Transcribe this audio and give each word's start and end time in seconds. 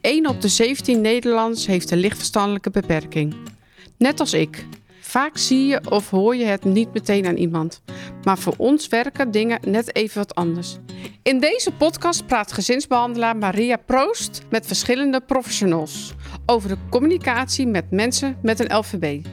Een 0.00 0.28
op 0.28 0.40
de 0.40 0.48
17 0.48 1.00
Nederlanders 1.00 1.66
heeft 1.66 1.90
een 1.90 1.98
lichtverstandelijke 1.98 2.70
beperking. 2.70 3.34
Net 3.96 4.20
als 4.20 4.32
ik. 4.32 4.66
Vaak 5.00 5.38
zie 5.38 5.66
je 5.66 5.90
of 5.90 6.10
hoor 6.10 6.36
je 6.36 6.44
het 6.44 6.64
niet 6.64 6.92
meteen 6.92 7.26
aan 7.26 7.36
iemand. 7.36 7.82
Maar 8.24 8.38
voor 8.38 8.54
ons 8.56 8.88
werken 8.88 9.30
dingen 9.30 9.60
net 9.66 9.94
even 9.96 10.18
wat 10.18 10.34
anders. 10.34 10.76
In 11.22 11.40
deze 11.40 11.72
podcast 11.72 12.26
praat 12.26 12.52
gezinsbehandelaar 12.52 13.36
Maria 13.36 13.76
Proost 13.76 14.42
met 14.50 14.66
verschillende 14.66 15.20
professionals 15.20 16.14
over 16.46 16.68
de 16.68 16.76
communicatie 16.90 17.66
met 17.66 17.90
mensen 17.90 18.38
met 18.42 18.58
een 18.58 18.76
LVB. 18.76 19.26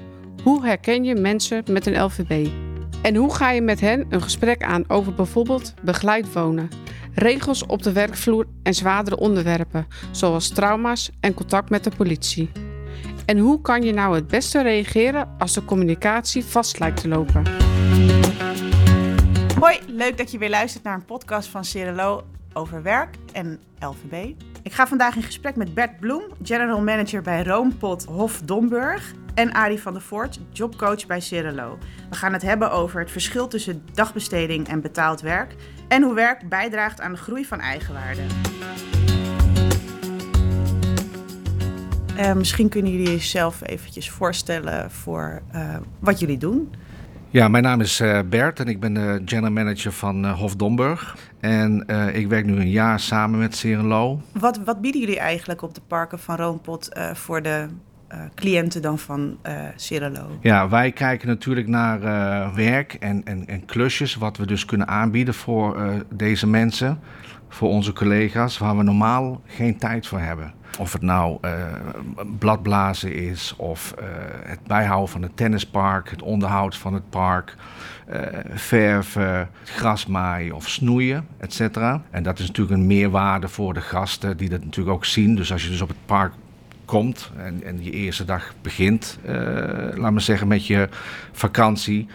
Hoe 0.44 0.66
herken 0.66 1.04
je 1.04 1.16
mensen 1.16 1.64
met 1.70 1.86
een 1.86 2.04
LVB? 2.04 2.48
En 3.02 3.16
hoe 3.16 3.34
ga 3.34 3.52
je 3.52 3.62
met 3.62 3.80
hen 3.80 4.06
een 4.10 4.22
gesprek 4.22 4.64
aan 4.64 4.84
over 4.88 5.14
bijvoorbeeld 5.14 5.74
begeleid 5.84 6.34
wonen, 6.34 6.70
regels 7.14 7.66
op 7.66 7.84
de 7.84 7.92
werkvloer 7.92 8.46
en 8.64 8.74
zwaardere 8.74 9.18
onderwerpen, 9.18 9.88
zoals 10.12 10.50
trauma's 10.50 11.12
en 11.20 11.34
contact 11.34 11.70
met 11.70 11.84
de 11.84 11.92
politie? 11.98 12.52
En 13.26 13.38
hoe 13.38 13.62
kan 13.62 13.82
je 13.82 13.94
nou 13.94 14.16
het 14.16 14.28
beste 14.28 14.62
reageren 14.62 15.36
als 15.38 15.54
de 15.54 15.66
communicatie 15.66 16.46
vast 16.46 16.80
lijkt 16.80 17.02
te 17.02 17.08
lopen? 17.08 17.44
Hoi, 19.60 19.80
leuk 19.88 20.18
dat 20.18 20.32
je 20.32 20.38
weer 20.38 20.50
luistert 20.50 20.84
naar 20.84 20.94
een 20.94 21.06
podcast 21.06 21.50
van 21.50 21.66
Cirelo 21.66 22.24
over 22.54 22.84
werk 22.84 23.16
en 23.32 23.60
LVB. 23.80 24.34
Ik 24.64 24.74
ga 24.74 24.88
vandaag 24.88 25.16
in 25.16 25.24
gesprek 25.24 25.56
met 25.56 25.74
Bert 25.74 26.00
Bloem, 26.00 26.24
General 26.44 26.82
Manager 26.82 27.22
bij 27.22 27.44
Roompot 27.44 28.06
Hof 28.06 28.42
Domburg. 28.42 29.14
En 29.38 29.54
Arie 29.54 29.82
van 29.82 29.94
der 29.94 30.02
Voort, 30.02 30.40
jobcoach 30.52 31.06
bij 31.06 31.20
Cirelo. 31.20 31.78
We 32.10 32.16
gaan 32.16 32.34
het 32.34 32.42
hebben 32.42 32.72
over 32.72 33.00
het 33.00 33.12
verschil 33.12 33.48
tussen 33.48 33.84
dagbesteding 33.94 34.68
en 34.68 34.82
betaald 34.82 35.22
werk. 35.22 35.56
En 35.88 36.04
hoe 36.04 36.14
werk 36.14 36.50
bijdraagt 36.50 37.02
aan 37.02 37.12
de 37.12 37.18
groei 37.18 37.46
van 37.46 37.60
eigenwaarde. 37.60 38.22
Uh, 42.18 42.34
misschien 42.34 42.70
kunnen 42.70 42.92
jullie 42.92 43.12
jezelf 43.12 43.62
eventjes 43.68 44.10
voorstellen 44.10 44.92
voor 44.92 45.42
uh, 45.56 45.76
wat 46.00 46.20
jullie 46.20 46.38
doen. 46.38 46.74
Ja, 47.30 47.48
mijn 47.48 47.64
naam 47.64 47.82
is 47.82 48.02
uh, 48.02 48.20
Bert 48.30 48.60
en 48.60 48.68
ik 48.68 48.80
ben 48.80 48.94
de 48.94 49.22
general 49.26 49.52
manager 49.52 49.92
van 49.92 50.26
Hof 50.26 50.56
Domburg. 50.56 51.18
En 51.40 51.84
uh, 51.88 52.16
ik 52.16 52.28
werk 52.28 52.46
nu 52.46 52.56
een 52.56 52.70
jaar 52.70 53.00
samen 53.00 53.40
met 53.40 53.56
Serenlo. 53.56 54.22
Wat, 54.32 54.58
wat 54.58 54.82
bieden 54.82 55.02
jullie 55.02 55.20
eigenlijk 55.20 55.62
op 55.62 55.76
de 55.76 55.82
parken 55.88 56.20
van 56.20 56.36
Roompot 56.36 56.90
voor 57.14 57.42
de 57.42 57.68
cliënten 58.36 58.82
dan 58.82 59.00
van 59.00 59.38
Serenlo? 59.76 60.38
Ja, 60.42 60.70
wij 60.70 60.92
kijken 60.92 61.28
natuurlijk 61.28 61.68
naar 61.68 62.00
werk 62.56 62.94
en, 62.94 63.22
en, 63.26 63.48
en 63.48 63.66
klusjes, 63.66 64.16
wat 64.16 64.38
we 64.38 64.46
dus 64.46 64.66
kunnen 64.66 64.88
aanbieden 64.88 65.34
voor 65.34 65.78
deze 66.10 66.48
mensen, 66.48 67.00
voor 67.50 67.70
onze 67.70 67.94
collega's, 67.94 68.58
waar 68.58 68.78
we 68.78 68.84
normaal 68.84 69.42
geen 69.46 69.78
tijd 69.78 70.08
voor 70.08 70.20
hebben. 70.20 70.54
Of 70.80 70.94
het 70.94 71.02
nou 71.02 71.38
uh, 71.42 71.52
bladblazen 72.40 73.14
is, 73.14 73.54
of 73.58 73.94
uh, 74.00 74.06
het 74.44 74.60
bijhouden 74.68 75.10
van 75.10 75.22
het 75.22 75.38
tennispark, 75.38 76.10
het 76.10 76.22
onderhoud 76.22 76.78
van 76.78 76.94
het 76.94 77.10
park, 77.10 77.56
uh, 78.10 78.16
verven, 78.54 79.50
grasmaaien 79.64 80.56
of 80.56 80.70
snoeien, 80.70 81.28
et 81.38 81.54
cetera. 81.54 82.02
En 82.10 82.24
dat 82.24 82.40
is 82.40 82.48
natuurlijk 82.48 82.78
een 82.78 82.88
meerwaarde 82.88 83.48
voor 83.48 83.74
de 83.74 83.82
gasten 83.82 84.38
die 84.38 84.50
dat 84.50 84.64
natuurlijk 84.64 84.96
ook 84.96 85.06
zien. 85.06 85.36
Dus 85.36 85.52
als 85.52 85.64
je 85.64 85.70
dus 85.70 85.82
op 85.82 85.88
het 85.88 86.06
park 86.06 86.34
komt 86.88 87.32
en, 87.38 87.64
en 87.64 87.84
je 87.84 87.92
eerste 87.92 88.26
dag 88.26 88.54
begint, 88.62 89.20
laat 89.94 90.12
maar 90.12 90.22
zeggen, 90.22 90.48
met 90.48 90.68
je 90.68 90.90
vakantie 91.32 92.08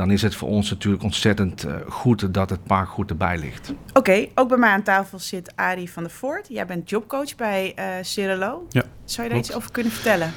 dan 0.00 0.10
is 0.10 0.22
het 0.22 0.34
voor 0.34 0.48
ons 0.48 0.70
natuurlijk 0.70 1.02
ontzettend 1.02 1.66
uh, 1.66 1.74
goed 1.88 2.34
dat 2.34 2.50
het 2.50 2.64
park 2.64 2.88
goed 2.88 3.10
erbij 3.10 3.38
ligt. 3.38 3.70
Oké, 3.70 3.98
okay, 3.98 4.30
ook 4.34 4.48
bij 4.48 4.58
mij 4.58 4.70
aan 4.70 4.82
tafel 4.82 5.18
zit 5.18 5.52
Arie 5.56 5.90
van 5.90 6.02
der 6.02 6.12
Voort. 6.12 6.46
Jij 6.48 6.66
bent 6.66 6.90
jobcoach 6.90 7.36
bij 7.36 7.72
uh, 7.78 7.84
Cirelo. 8.02 8.66
Ja, 8.68 8.82
Zou 9.04 9.26
je 9.26 9.32
daar 9.32 9.42
iets 9.42 9.54
over 9.54 9.70
kunnen 9.70 9.92
vertellen? 9.92 10.32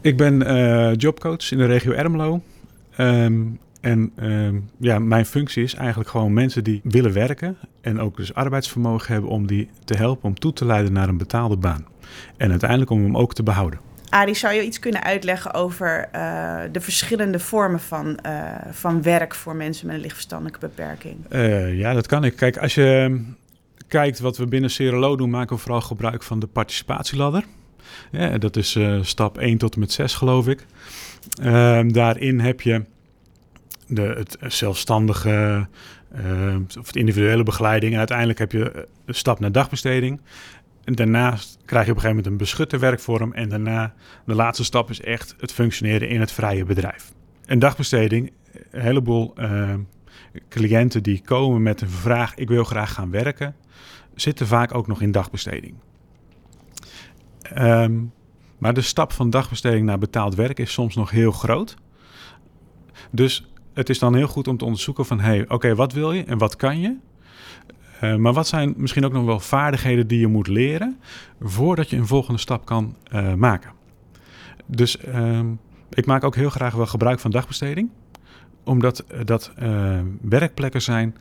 Ik 0.00 0.16
ben 0.16 0.42
uh, 0.42 0.94
jobcoach 0.94 1.50
in 1.50 1.58
de 1.58 1.66
regio 1.66 1.92
Ermelo. 1.92 2.42
Um, 2.98 3.58
en 3.80 4.12
um, 4.20 4.70
ja, 4.78 4.98
mijn 4.98 5.26
functie 5.26 5.62
is 5.62 5.74
eigenlijk 5.74 6.10
gewoon 6.10 6.32
mensen 6.32 6.64
die 6.64 6.80
willen 6.84 7.12
werken 7.12 7.56
en 7.80 8.00
ook 8.00 8.16
dus 8.16 8.34
arbeidsvermogen 8.34 9.12
hebben 9.12 9.30
om 9.30 9.46
die 9.46 9.68
te 9.84 9.96
helpen 9.96 10.28
om 10.28 10.38
toe 10.38 10.52
te 10.52 10.64
leiden 10.64 10.92
naar 10.92 11.08
een 11.08 11.18
betaalde 11.18 11.56
baan. 11.56 11.86
En 12.36 12.50
uiteindelijk 12.50 12.90
om 12.90 13.02
hem 13.02 13.16
ook 13.16 13.34
te 13.34 13.42
behouden. 13.42 13.80
Arie, 14.08 14.34
zou 14.34 14.54
je 14.54 14.64
iets 14.64 14.78
kunnen 14.78 15.02
uitleggen 15.02 15.54
over 15.54 16.08
uh, 16.14 16.60
de 16.72 16.80
verschillende 16.80 17.38
vormen 17.38 17.80
van, 17.80 18.18
uh, 18.26 18.42
van 18.70 19.02
werk 19.02 19.34
voor 19.34 19.56
mensen 19.56 19.86
met 19.86 19.94
een 19.94 20.00
lichtverstandelijke 20.00 20.60
beperking? 20.60 21.16
Uh, 21.30 21.78
ja, 21.78 21.92
dat 21.92 22.06
kan 22.06 22.24
ik. 22.24 22.36
Kijk, 22.36 22.56
als 22.56 22.74
je 22.74 23.20
kijkt 23.88 24.18
wat 24.18 24.36
we 24.36 24.46
binnen 24.46 24.70
Cerelo 24.70 25.16
doen, 25.16 25.30
maken 25.30 25.56
we 25.56 25.62
vooral 25.62 25.80
gebruik 25.80 26.22
van 26.22 26.38
de 26.38 26.46
participatieladder. 26.46 27.44
Ja, 28.10 28.38
dat 28.38 28.56
is 28.56 28.78
stap 29.00 29.38
1 29.38 29.58
tot 29.58 29.74
en 29.74 29.80
met 29.80 29.92
6, 29.92 30.14
geloof 30.14 30.48
ik. 30.48 30.66
daarin 31.92 32.40
heb 32.40 32.60
je 32.60 32.84
de, 33.88 34.02
het 34.02 34.36
zelfstandige 34.54 35.68
of 36.78 36.86
het 36.86 36.96
individuele 36.96 37.42
begeleiding. 37.42 37.92
En 37.92 37.98
uiteindelijk 37.98 38.38
heb 38.38 38.52
je 38.52 38.88
een 39.04 39.14
stap 39.14 39.40
naar 39.40 39.52
dagbesteding. 39.52 40.20
En 40.84 40.94
daarnaast 40.94 41.58
krijg 41.64 41.84
je 41.86 41.90
op 41.90 41.96
een 41.96 42.02
gegeven 42.02 42.08
moment 42.08 42.26
een 42.26 42.36
beschutte 42.36 42.78
werkvorm. 42.78 43.32
En 43.32 43.48
daarna, 43.48 43.94
de 44.24 44.34
laatste 44.34 44.64
stap 44.64 44.90
is 44.90 45.00
echt 45.00 45.34
het 45.38 45.52
functioneren 45.52 46.08
in 46.08 46.20
het 46.20 46.32
vrije 46.32 46.64
bedrijf. 46.64 47.12
Een 47.46 47.58
dagbesteding, 47.58 48.32
een 48.70 48.80
heleboel 48.80 49.34
uh, 49.38 49.74
cliënten 50.48 51.02
die 51.02 51.22
komen 51.24 51.62
met 51.62 51.80
een 51.80 51.90
vraag: 51.90 52.34
ik 52.34 52.48
wil 52.48 52.64
graag 52.64 52.92
gaan 52.92 53.10
werken, 53.10 53.54
zitten 54.14 54.46
vaak 54.46 54.74
ook 54.74 54.86
nog 54.86 55.02
in 55.02 55.12
dagbesteding. 55.12 55.74
Um, 57.58 58.12
maar 58.58 58.74
de 58.74 58.80
stap 58.80 59.12
van 59.12 59.30
dagbesteding 59.30 59.86
naar 59.86 59.98
betaald 59.98 60.34
werk 60.34 60.58
is 60.58 60.72
soms 60.72 60.94
nog 60.94 61.10
heel 61.10 61.32
groot. 61.32 61.76
Dus 63.10 63.50
het 63.78 63.88
is 63.88 63.98
dan 63.98 64.14
heel 64.14 64.26
goed 64.26 64.48
om 64.48 64.56
te 64.56 64.64
onderzoeken 64.64 65.06
van, 65.06 65.20
hey, 65.20 65.48
oké, 65.48 65.74
wat 65.74 65.92
wil 65.92 66.12
je 66.12 66.24
en 66.24 66.38
wat 66.38 66.56
kan 66.56 66.80
je? 66.80 66.96
Uh, 68.02 68.16
maar 68.16 68.32
wat 68.32 68.46
zijn 68.46 68.74
misschien 68.76 69.04
ook 69.04 69.12
nog 69.12 69.24
wel 69.24 69.40
vaardigheden 69.40 70.06
die 70.06 70.20
je 70.20 70.26
moet 70.26 70.46
leren 70.46 70.98
voordat 71.40 71.90
je 71.90 71.96
een 71.96 72.06
volgende 72.06 72.40
stap 72.40 72.64
kan 72.64 72.96
uh, 73.12 73.34
maken? 73.34 73.70
Dus 74.66 74.96
uh, 74.96 75.40
ik 75.90 76.06
maak 76.06 76.24
ook 76.24 76.34
heel 76.34 76.50
graag 76.50 76.74
wel 76.74 76.86
gebruik 76.86 77.20
van 77.20 77.30
dagbesteding, 77.30 77.90
omdat 78.64 79.04
dat 79.24 79.52
werkplekken 80.20 80.82
zijn 80.82 81.16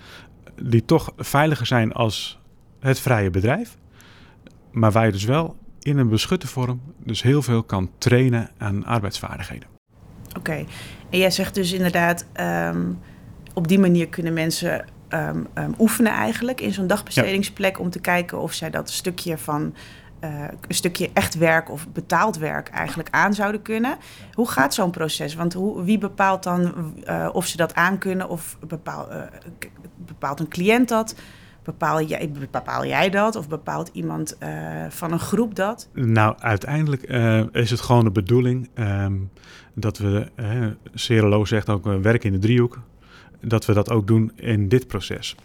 die 0.62 0.86
toch 0.86 1.14
veiliger 1.18 1.66
zijn 1.66 1.94
als 1.94 2.40
het 2.80 3.00
vrije 3.00 3.30
bedrijf, 3.30 3.78
maar 4.72 4.92
waar 4.92 5.06
je 5.06 5.12
dus 5.12 5.26
wel 5.26 5.56
in 5.80 5.98
een 5.98 6.10
beschutte 6.10 6.48
vorm 6.48 6.82
dus 7.04 7.22
heel 7.22 7.42
veel 7.42 7.64
kan 7.64 7.90
trainen 7.98 8.50
aan 8.58 8.86
arbeidsvaardigheden. 8.86 9.77
Oké, 10.38 10.66
en 11.10 11.18
jij 11.18 11.32
zegt 11.32 11.56
dus 11.56 11.72
inderdaad, 11.72 12.26
um, 12.40 13.00
op 13.54 13.68
die 13.68 13.80
manier 13.80 14.08
kunnen 14.08 14.34
mensen 14.34 14.86
um, 15.10 15.48
um, 15.54 15.74
oefenen 15.80 16.12
eigenlijk 16.12 16.62
in 16.62 16.74
zo'n 16.74 16.88
dagbestedingsplek 16.88 17.80
om 17.80 17.90
te 17.90 18.00
kijken 18.00 18.42
of 18.42 18.54
zij 18.54 18.70
dat 18.70 18.90
stukje 18.90 19.38
van 19.38 19.74
uh, 20.24 20.44
een 20.68 20.76
stukje 20.76 21.10
echt 21.14 21.38
werk 21.38 21.72
of 21.72 21.88
betaald 21.88 22.38
werk 22.38 22.70
eigenlijk 22.70 23.10
aan 23.12 23.34
zouden 23.34 23.62
kunnen. 23.62 23.98
Hoe 24.34 24.50
gaat 24.50 24.74
zo'n 24.74 24.92
proces? 24.92 25.36
Want 25.36 25.54
hoe, 25.54 25.84
wie 25.84 25.98
bepaalt 25.98 26.44
dan 26.44 26.74
uh, 27.08 27.30
of 27.32 27.46
ze 27.46 27.58
dat 27.58 27.76
aan 27.76 27.98
kunnen 27.98 28.30
of 28.30 28.58
bepaal, 28.68 29.12
uh, 29.12 29.22
bepaalt 29.96 30.40
een 30.40 30.48
cliënt 30.48 30.90
dat? 30.90 31.16
Bepaal 31.64 32.02
jij, 32.02 32.32
bepaal 32.52 32.86
jij 32.86 33.10
dat 33.10 33.36
of 33.36 33.48
bepaalt 33.48 33.90
iemand 33.94 34.38
van 34.90 35.12
een 35.12 35.20
groep 35.20 35.56
dat? 35.56 35.90
Nou, 35.94 36.36
uiteindelijk 36.40 37.02
is 37.52 37.70
het 37.70 37.82
gewoon 37.82 38.04
de 38.04 38.12
bedoeling 38.12 38.70
dat 39.80 39.98
we, 39.98 40.28
uh, 40.40 40.66
Cerelo 40.94 41.46
zegt 41.46 41.70
ook, 41.70 41.86
werken 41.86 42.34
in 42.34 42.40
de 42.40 42.48
driehoek 42.48 42.80
dat 43.42 43.66
we 43.66 43.74
dat 43.74 43.90
ook 43.90 44.08
doen 44.08 44.32
in 44.36 44.68
dit 44.70 44.88
proces. 44.88 45.36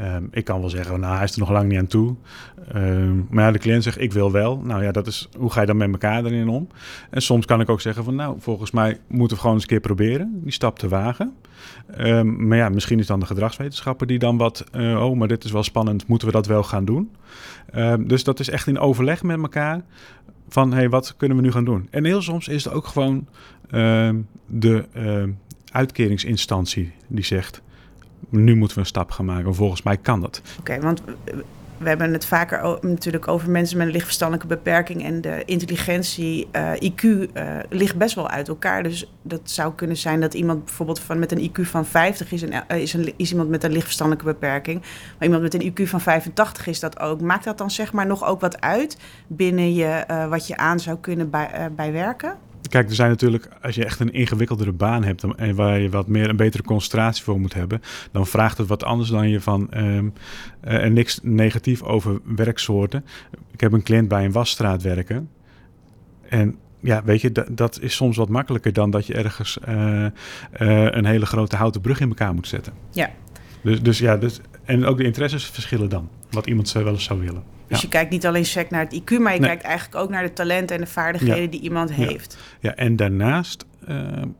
Um, 0.00 0.28
ik 0.30 0.44
kan 0.44 0.60
wel 0.60 0.68
zeggen, 0.68 1.00
nou, 1.00 1.14
hij 1.14 1.24
is 1.24 1.32
er 1.32 1.38
nog 1.38 1.50
lang 1.50 1.68
niet 1.68 1.78
aan 1.78 1.86
toe. 1.86 2.14
Um, 2.74 3.26
maar 3.30 3.52
de 3.52 3.58
cliënt 3.58 3.82
zegt, 3.82 4.00
ik 4.00 4.12
wil 4.12 4.32
wel. 4.32 4.58
Nou 4.58 4.82
ja, 4.82 4.92
dat 4.92 5.06
is, 5.06 5.28
hoe 5.36 5.50
ga 5.50 5.60
je 5.60 5.66
dan 5.66 5.76
met 5.76 5.92
elkaar 5.92 6.24
erin 6.24 6.48
om? 6.48 6.68
En 7.10 7.22
soms 7.22 7.46
kan 7.46 7.60
ik 7.60 7.68
ook 7.68 7.80
zeggen 7.80 8.04
van, 8.04 8.14
nou, 8.14 8.36
volgens 8.38 8.70
mij 8.70 8.98
moeten 9.06 9.36
we 9.36 9.40
gewoon 9.40 9.56
eens 9.56 9.64
een 9.64 9.70
keer 9.70 9.80
proberen 9.80 10.40
die 10.42 10.52
stap 10.52 10.78
te 10.78 10.88
wagen. 10.88 11.32
Um, 11.98 12.46
maar 12.46 12.58
ja, 12.58 12.68
misschien 12.68 12.98
is 12.98 13.06
dan 13.06 13.20
de 13.20 13.26
gedragswetenschapper 13.26 14.06
die 14.06 14.18
dan 14.18 14.36
wat, 14.36 14.64
uh, 14.76 15.04
oh, 15.04 15.16
maar 15.16 15.28
dit 15.28 15.44
is 15.44 15.52
wel 15.52 15.62
spannend, 15.62 16.06
moeten 16.06 16.28
we 16.28 16.34
dat 16.34 16.46
wel 16.46 16.62
gaan 16.62 16.84
doen? 16.84 17.10
dus 18.00 18.24
dat 18.24 18.40
is 18.40 18.48
echt 18.48 18.66
in 18.66 18.78
overleg 18.78 19.22
met 19.22 19.40
elkaar 19.40 19.80
van, 20.48 20.72
hey, 20.72 20.88
wat 20.88 21.14
kunnen 21.16 21.36
we 21.36 21.42
nu 21.42 21.52
gaan 21.52 21.64
doen? 21.64 21.88
En 21.90 22.04
heel 22.04 22.22
soms 22.22 22.48
is 22.48 22.64
het 22.64 22.72
ook 22.72 22.86
gewoon 22.86 23.26
de 24.46 24.84
uitkeringsinstantie 25.72 26.92
die 27.08 27.24
zegt: 27.24 27.62
nu 28.28 28.54
moeten 28.54 28.76
we 28.76 28.82
een 28.82 28.88
stap 28.88 29.10
gaan 29.10 29.24
maken. 29.24 29.54
Volgens 29.54 29.82
mij 29.82 29.96
kan 29.96 30.20
dat. 30.20 30.42
Oké, 30.58 30.80
want 30.80 31.02
we 31.82 31.88
hebben 31.88 32.12
het 32.12 32.24
vaker 32.24 32.78
natuurlijk 32.80 33.28
over 33.28 33.50
mensen 33.50 33.76
met 33.76 33.86
een 33.86 33.92
lichtverstandelijke 33.92 34.54
beperking 34.54 35.04
en 35.04 35.20
de 35.20 35.42
intelligentie, 35.44 36.48
eh, 36.50 36.72
IQ, 36.80 37.02
uh, 37.02 37.26
ligt 37.68 37.96
best 37.96 38.14
wel 38.14 38.28
uit 38.28 38.48
elkaar. 38.48 38.82
Dus 38.82 39.12
dat 39.22 39.40
zou 39.44 39.74
kunnen 39.74 39.96
zijn 39.96 40.20
dat 40.20 40.34
iemand 40.34 40.64
bijvoorbeeld 40.64 41.00
van, 41.00 41.18
met 41.18 41.32
een 41.32 41.50
IQ 41.50 41.60
van 41.60 41.86
50 41.86 42.32
is, 42.32 42.42
en, 42.42 42.64
is, 42.68 42.92
een, 42.92 43.12
is 43.16 43.30
iemand 43.30 43.48
met 43.48 43.64
een 43.64 43.72
lichtverstandelijke 43.72 44.32
beperking, 44.32 44.80
maar 44.80 45.28
iemand 45.28 45.42
met 45.42 45.54
een 45.54 45.72
IQ 45.72 45.88
van 45.88 46.00
85 46.00 46.66
is 46.66 46.80
dat 46.80 47.00
ook. 47.00 47.20
Maakt 47.20 47.44
dat 47.44 47.58
dan 47.58 47.70
zeg 47.70 47.92
maar 47.92 48.06
nog 48.06 48.24
ook 48.24 48.40
wat 48.40 48.60
uit 48.60 48.96
binnen 49.26 49.74
je, 49.74 50.04
wat 50.28 50.46
je 50.46 50.56
aan 50.56 50.80
zou 50.80 50.98
kunnen 50.98 51.30
bij, 51.30 51.70
bij 51.76 51.92
werken? 51.92 52.36
Kijk, 52.68 52.88
er 52.88 52.94
zijn 52.94 53.10
natuurlijk, 53.10 53.48
als 53.62 53.74
je 53.74 53.84
echt 53.84 54.00
een 54.00 54.12
ingewikkeldere 54.12 54.72
baan 54.72 55.04
hebt 55.04 55.24
en 55.36 55.54
waar 55.54 55.80
je 55.80 55.90
wat 55.90 56.06
meer 56.06 56.28
een 56.28 56.36
betere 56.36 56.62
concentratie 56.62 57.24
voor 57.24 57.40
moet 57.40 57.54
hebben, 57.54 57.80
dan 58.12 58.26
vraagt 58.26 58.58
het 58.58 58.68
wat 58.68 58.84
anders 58.84 59.10
dan 59.10 59.28
je 59.28 59.40
van 59.40 59.68
um, 59.76 60.12
en 60.60 60.92
niks 60.92 61.18
negatief 61.22 61.82
over 61.82 62.20
werksoorten. 62.24 63.04
Ik 63.50 63.60
heb 63.60 63.72
een 63.72 63.82
cliënt 63.82 64.08
bij 64.08 64.24
een 64.24 64.32
wasstraat 64.32 64.82
werken. 64.82 65.28
En 66.28 66.56
ja, 66.80 67.02
weet 67.04 67.20
je, 67.20 67.32
dat, 67.32 67.46
dat 67.50 67.80
is 67.80 67.94
soms 67.94 68.16
wat 68.16 68.28
makkelijker 68.28 68.72
dan 68.72 68.90
dat 68.90 69.06
je 69.06 69.14
ergens 69.14 69.58
uh, 69.68 69.74
uh, 69.74 70.10
een 70.90 71.04
hele 71.04 71.26
grote 71.26 71.56
houten 71.56 71.80
brug 71.80 72.00
in 72.00 72.08
elkaar 72.08 72.34
moet 72.34 72.48
zetten. 72.48 72.72
Ja. 72.90 73.10
Dus, 73.62 73.82
dus 73.82 73.98
ja, 73.98 74.16
dus, 74.16 74.40
en 74.64 74.84
ook 74.84 74.96
de 74.96 75.04
interesses 75.04 75.44
verschillen 75.44 75.88
dan, 75.88 76.08
wat 76.30 76.46
iemand 76.46 76.72
wel 76.72 76.86
eens 76.86 77.04
zou 77.04 77.20
willen. 77.20 77.42
Dus 77.72 77.80
je 77.80 77.88
kijkt 77.88 78.10
niet 78.10 78.26
alleen 78.26 78.44
sec 78.44 78.70
naar 78.70 78.80
het 78.80 79.00
IQ, 79.00 79.18
maar 79.18 79.34
je 79.34 79.40
kijkt 79.40 79.62
eigenlijk 79.62 79.94
ook 80.04 80.10
naar 80.10 80.22
de 80.22 80.32
talenten 80.32 80.76
en 80.76 80.82
de 80.82 80.88
vaardigheden 80.88 81.50
die 81.50 81.60
iemand 81.60 81.92
heeft. 81.92 82.38
Ja, 82.60 82.74
en 82.74 82.96
daarnaast, 82.96 83.64
uh, 83.88 83.98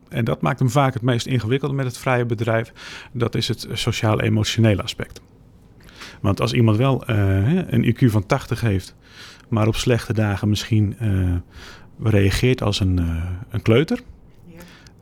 en 0.09 0.25
dat 0.25 0.41
maakt 0.41 0.59
hem 0.59 0.71
vaak 0.71 0.95
het 0.95 1.03
meest 1.03 1.27
ingewikkelde 1.27 1.75
met 1.75 1.87
het 1.87 1.99
vrije 1.99 2.25
bedrijf, 2.25 2.73
dat 3.13 3.35
is 3.35 3.49
het 3.49 3.67
sociaal-emotionele 3.73 4.83
aspect. 4.83 5.21
Want 6.21 6.41
als 6.41 6.53
iemand 6.53 6.77
wel 6.77 7.11
uh, 7.11 7.17
een 7.69 7.95
IQ 7.95 8.05
van 8.05 8.27
80 8.27 8.61
heeft, 8.61 8.95
maar 9.49 9.67
op 9.67 9.77
slechte 9.77 10.13
dagen 10.13 10.49
misschien 10.49 10.97
uh, 11.03 11.35
reageert 12.03 12.63
als 12.63 12.81
een, 12.81 12.99
een 13.51 13.63
kleuter, 13.63 14.01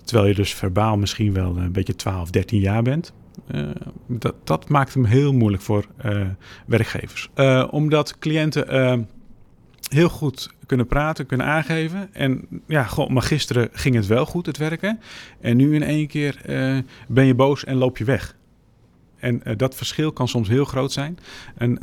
terwijl 0.04 0.28
je 0.28 0.34
dus 0.34 0.54
verbaal 0.54 0.96
misschien 0.96 1.32
wel 1.32 1.56
een 1.56 1.72
beetje 1.72 1.96
12, 1.96 2.30
13 2.30 2.60
jaar 2.60 2.82
bent, 2.82 3.12
dat, 4.06 4.34
dat, 4.44 4.68
maakt 4.68 4.94
hem 4.94 5.04
heel 5.04 5.32
moeilijk 5.32 5.62
voor 5.62 5.86
uh, 6.04 6.26
werkgevers. 6.66 7.30
Uh, 7.34 7.68
omdat 7.70 8.18
cliënten 8.18 9.08
heel 9.88 10.08
goed 10.08 10.50
kunnen 10.66 10.86
praten, 10.86 11.26
kunnen 11.26 11.46
aangeven. 11.46 12.08
En 12.14 12.46
ja, 12.66 12.84
goh, 12.84 13.08
maar 13.08 13.22
gisteren 13.22 13.68
ging 13.72 13.94
het 13.94 14.06
wel 14.06 14.26
goed, 14.26 14.46
het 14.46 14.56
werken. 14.56 15.00
En 15.40 15.56
nu 15.56 15.74
in 15.74 15.82
één 15.82 16.06
keer 16.06 16.40
ben 17.08 17.26
je 17.26 17.34
boos 17.34 17.64
en 17.64 17.76
loop 17.76 17.98
je 17.98 18.04
weg. 18.04 18.36
En 19.16 19.42
dat 19.56 19.74
verschil 19.74 20.12
kan 20.12 20.28
soms 20.28 20.48
heel 20.48 20.64
groot 20.64 20.92
zijn. 20.92 21.18
En 21.56 21.78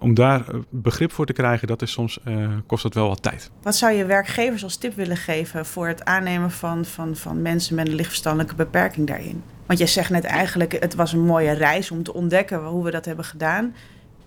om 0.00 0.14
daar 0.14 0.44
begrip 0.68 1.12
voor 1.12 1.26
te 1.26 1.32
krijgen, 1.32 1.68
dat 1.68 1.82
is 1.82 1.92
soms, 1.92 2.18
uh, 2.28 2.48
kost 2.66 2.82
dat 2.82 2.94
wel 2.94 3.08
wat 3.08 3.22
tijd. 3.22 3.50
Wat 3.62 3.76
zou 3.76 3.92
je 3.92 4.04
werkgevers 4.04 4.64
als 4.64 4.76
tip 4.76 4.94
willen 4.94 5.16
geven 5.16 5.66
voor 5.66 5.86
het 5.86 6.04
aannemen 6.04 6.50
van, 6.50 6.84
van, 6.84 7.16
van 7.16 7.42
mensen 7.42 7.74
met 7.74 7.88
een 7.88 7.94
lichtverstandelijke 7.94 8.54
beperking 8.54 9.06
daarin? 9.06 9.42
Want 9.66 9.78
jij 9.78 9.88
zegt 9.88 10.10
net 10.10 10.24
eigenlijk, 10.24 10.72
het 10.80 10.94
was 10.94 11.12
een 11.12 11.24
mooie 11.24 11.52
reis 11.52 11.90
om 11.90 12.02
te 12.02 12.14
ontdekken 12.14 12.64
hoe 12.64 12.84
we 12.84 12.90
dat 12.90 13.04
hebben 13.04 13.24
gedaan. 13.24 13.74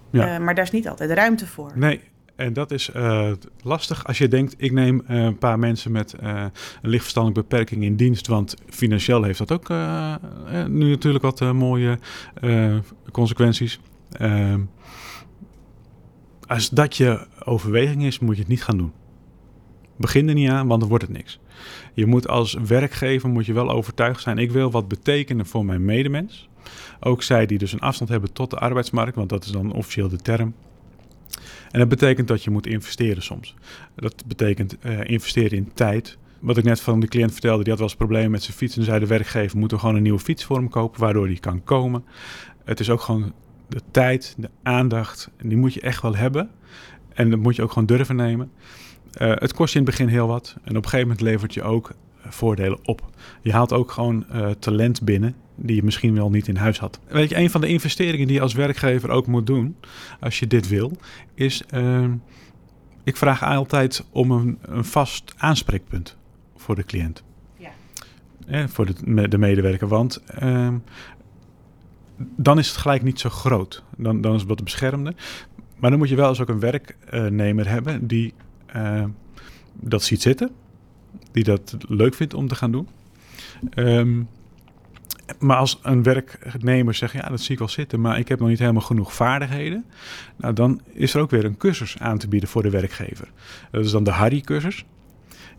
Ja. 0.09 0.33
Uh, 0.33 0.45
maar 0.45 0.55
daar 0.55 0.63
is 0.63 0.71
niet 0.71 0.89
altijd 0.89 1.11
ruimte 1.11 1.47
voor. 1.47 1.71
Nee, 1.75 2.01
en 2.35 2.53
dat 2.53 2.71
is 2.71 2.89
uh, 2.95 3.31
lastig 3.61 4.07
als 4.07 4.17
je 4.17 4.27
denkt, 4.27 4.55
ik 4.57 4.71
neem 4.71 5.03
uh, 5.09 5.23
een 5.23 5.37
paar 5.37 5.59
mensen 5.59 5.91
met 5.91 6.15
uh, 6.23 6.29
een 6.81 6.89
lichtverstandelijke 6.89 7.49
beperking 7.49 7.83
in 7.83 7.95
dienst. 7.95 8.27
Want 8.27 8.55
financieel 8.69 9.23
heeft 9.23 9.37
dat 9.37 9.51
ook 9.51 9.69
nu 10.67 10.89
natuurlijk 10.89 11.23
wat 11.23 11.53
mooie 11.53 11.99
consequenties. 13.11 13.79
Als 16.48 16.69
dat 16.69 16.98
je 16.98 17.28
overweging 17.44 18.04
is, 18.04 18.19
moet 18.19 18.36
je 18.36 18.42
het 18.42 18.50
niet 18.50 18.63
gaan 18.63 18.78
doen. 18.78 18.92
Begin 19.98 20.28
er 20.28 20.34
niet 20.34 20.50
aan, 20.50 20.68
want 20.68 20.80
dan 20.80 20.90
wordt 20.90 21.04
het 21.04 21.13
niks. 21.13 21.40
Je 21.94 22.06
moet 22.06 22.28
als 22.28 22.54
werkgever 22.54 23.30
moet 23.30 23.45
je 23.45 23.54
wel 23.54 23.69
overtuigd 23.69 24.22
zijn. 24.22 24.38
Ik 24.38 24.51
wil 24.51 24.72
wat 24.72 24.88
betekenen 24.88 25.45
voor 25.45 25.66
mijn 25.66 25.86
medemens. 25.86 26.50
Ook 27.00 27.24
zij 27.24 27.45
die 27.45 27.57
dus 27.57 27.74
een 27.74 27.80
afstand 27.80 28.10
hebben 28.10 28.34
tot 28.34 28.50
de 28.50 28.57
arbeidsmarkt, 28.57 29.16
want 29.16 29.30
dat 29.30 29.45
is 29.45 29.51
dan 29.51 29.74
officieel 29.74 30.10
de 30.10 30.18
term. 30.18 30.54
En 31.72 31.80
dat 31.80 31.90
betekent 31.90 32.28
dat 32.28 32.44
je 32.44 32.50
moet 32.50 32.68
investeren 32.68 33.24
soms. 33.24 33.56
Dat 33.95 34.24
betekent 34.25 34.78
uh, 34.86 35.00
investeren 35.04 35.57
in 35.57 35.72
tijd. 35.74 36.18
Wat 36.40 36.57
ik 36.57 36.63
net 36.63 36.81
van 36.81 37.00
de 37.00 37.07
cliënt 37.07 37.31
vertelde, 37.31 37.63
die 37.63 37.69
had 37.69 37.80
wel 37.80 37.90
eens 37.90 37.98
problemen 37.98 38.31
met 38.31 38.44
zijn 38.44 38.57
fiets. 38.57 38.78
En 38.78 38.84
zei 38.84 39.00
de 39.00 39.07
werkgever, 39.07 39.57
moeten 39.57 39.78
we 39.78 39.84
gewoon 39.84 39.98
een 39.98 40.04
nieuwe 40.04 40.19
fiets 40.19 40.44
voor 40.44 40.57
hem 40.57 40.69
kopen, 40.69 41.00
waardoor 41.00 41.25
hij 41.25 41.36
kan 41.36 41.63
komen. 41.63 42.06
Het 42.63 42.80
is 42.80 42.90
ook 42.90 43.01
gewoon 43.01 43.34
de 43.68 43.81
tijd, 43.92 44.36
de 44.38 44.50
aandacht, 44.63 45.30
die 45.42 45.57
moet 45.57 45.74
je 45.74 45.81
echt 45.81 46.01
wel 46.01 46.15
hebben. 46.15 46.50
En 47.13 47.30
dat 47.30 47.39
moet 47.39 47.56
je 47.56 47.62
ook 47.62 47.71
gewoon 47.71 47.88
durven 47.88 48.15
nemen. 48.15 48.51
Uh, 49.21 49.31
het 49.36 49.54
kost 49.54 49.74
je 49.74 49.80
in 49.80 49.86
het 49.86 49.95
begin 49.95 50.13
heel 50.13 50.27
wat. 50.27 50.56
En 50.63 50.69
op 50.69 50.83
een 50.83 50.89
gegeven 50.89 51.07
moment 51.07 51.21
levert 51.21 51.54
je 51.54 51.63
ook 51.63 51.89
eh, 51.89 52.31
voordelen 52.31 52.80
op. 52.83 53.10
Je 53.42 53.51
haalt 53.51 53.74
ook 53.74 53.92
gewoon 53.92 54.25
uh, 54.33 54.50
talent 54.50 55.01
binnen 55.01 55.36
die 55.56 55.75
je 55.75 55.83
misschien 55.83 56.15
wel 56.15 56.30
niet 56.30 56.48
in 56.48 56.56
huis 56.56 56.80
had. 56.80 57.00
Weet 57.07 57.30
je, 57.30 57.38
een 57.38 57.50
van 57.50 57.62
de 57.62 57.68
investeringen 57.68 58.27
die 58.27 58.36
je 58.36 58.42
als 58.42 58.54
werkgever 58.54 59.10
ook 59.10 59.27
moet 59.27 59.48
doen, 59.48 59.75
als 60.19 60.39
je 60.39 60.48
dit 60.48 60.68
wil, 60.68 60.92
is... 61.33 61.63
Uh, 61.74 62.06
ik 63.04 63.18
vraag 63.18 63.44
altijd 63.44 64.06
om 64.12 64.31
een, 64.31 64.57
een, 64.62 64.86
vast 64.86 65.33
aanspreekpunt 65.38 66.18
voor 66.56 66.75
de 66.75 66.83
cliënt. 66.83 67.24
Ja. 67.57 67.69
Eh, 68.48 68.63
voor 68.68 68.86
de, 68.86 69.27
de 69.27 69.38
medewerker, 69.38 69.88
want 69.88 70.24
ehm, 70.25 70.77
dan 72.35 72.59
is 72.59 72.67
het 72.67 72.77
gelijk 72.77 73.03
niet 73.03 73.19
zo 73.19 73.29
groot. 73.29 73.83
Dan, 73.97 74.21
dan 74.21 74.33
is 74.33 74.39
het 74.39 74.49
wat 74.49 74.63
beschermder. 74.63 75.13
Maar 75.77 75.89
dan 75.89 75.99
moet 75.99 76.09
je 76.09 76.15
wel 76.15 76.29
eens 76.29 76.41
ook 76.41 76.49
een 76.49 76.59
werknemer 76.59 77.69
hebben 77.69 78.07
die 78.07 78.33
uh, 78.75 79.03
dat 79.73 80.03
ziet 80.03 80.21
zitten. 80.21 80.51
Die 81.31 81.43
dat 81.43 81.77
leuk 81.87 82.13
vindt 82.13 82.33
om 82.33 82.47
te 82.47 82.55
gaan 82.55 82.71
doen. 82.71 82.87
Um, 83.75 84.27
maar 85.39 85.57
als 85.57 85.79
een 85.83 86.03
werknemer 86.03 86.93
zegt, 86.93 87.13
ja, 87.13 87.29
dat 87.29 87.41
zie 87.41 87.51
ik 87.51 87.59
wel 87.59 87.67
zitten, 87.67 88.01
maar 88.01 88.19
ik 88.19 88.27
heb 88.27 88.39
nog 88.39 88.49
niet 88.49 88.59
helemaal 88.59 88.81
genoeg 88.81 89.13
vaardigheden. 89.13 89.85
Nou, 90.35 90.53
dan 90.53 90.81
is 90.91 91.13
er 91.13 91.21
ook 91.21 91.29
weer 91.29 91.45
een 91.45 91.57
cursus 91.57 91.97
aan 91.99 92.17
te 92.17 92.27
bieden 92.27 92.49
voor 92.49 92.63
de 92.63 92.69
werkgever. 92.69 93.31
Dat 93.71 93.85
is 93.85 93.91
dan 93.91 94.03
de 94.03 94.11
Harry-cursus. 94.11 94.85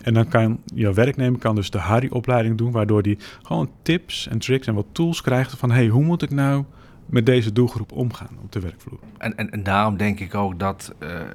En 0.02 0.14
dan 0.14 0.28
kan 0.28 0.60
jouw 0.74 0.94
werknemer 0.94 1.38
kan 1.38 1.54
dus 1.54 1.70
de 1.70 1.78
Harry-opleiding 1.78 2.58
doen, 2.58 2.72
waardoor 2.72 3.02
die 3.02 3.18
gewoon 3.42 3.70
tips 3.82 4.28
en 4.28 4.38
tricks 4.38 4.66
en 4.66 4.74
wat 4.74 4.86
tools 4.92 5.20
krijgt 5.20 5.58
van, 5.58 5.70
hey, 5.70 5.86
hoe 5.86 6.04
moet 6.04 6.22
ik 6.22 6.30
nou 6.30 6.64
met 7.06 7.26
deze 7.26 7.52
doelgroep 7.52 7.92
omgaan 7.92 8.38
op 8.42 8.52
de 8.52 8.60
werkvloer. 8.60 8.98
En, 9.18 9.36
en, 9.36 9.50
en 9.50 9.62
daarom 9.62 9.96
denk 9.96 10.20
ik 10.20 10.34
ook 10.34 10.58
dat 10.58 10.94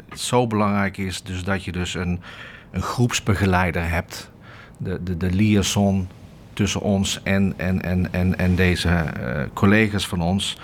het 0.09 0.19
zo 0.19 0.47
belangrijk 0.47 0.97
is 0.97 1.23
dus 1.23 1.44
dat 1.44 1.63
je 1.63 1.71
dus 1.71 1.94
een, 1.94 2.19
een 2.71 2.81
groepsbegeleider 2.81 3.89
hebt. 3.89 4.31
De, 4.77 5.03
de, 5.03 5.17
de 5.17 5.31
liaison 5.31 6.07
tussen 6.53 6.81
ons 6.81 7.23
en, 7.23 7.53
en, 7.57 7.81
en, 7.81 8.13
en, 8.13 8.38
en 8.38 8.55
deze 8.55 8.89
uh, 8.89 9.41
collega's 9.53 10.07
van 10.07 10.21
ons. 10.21 10.57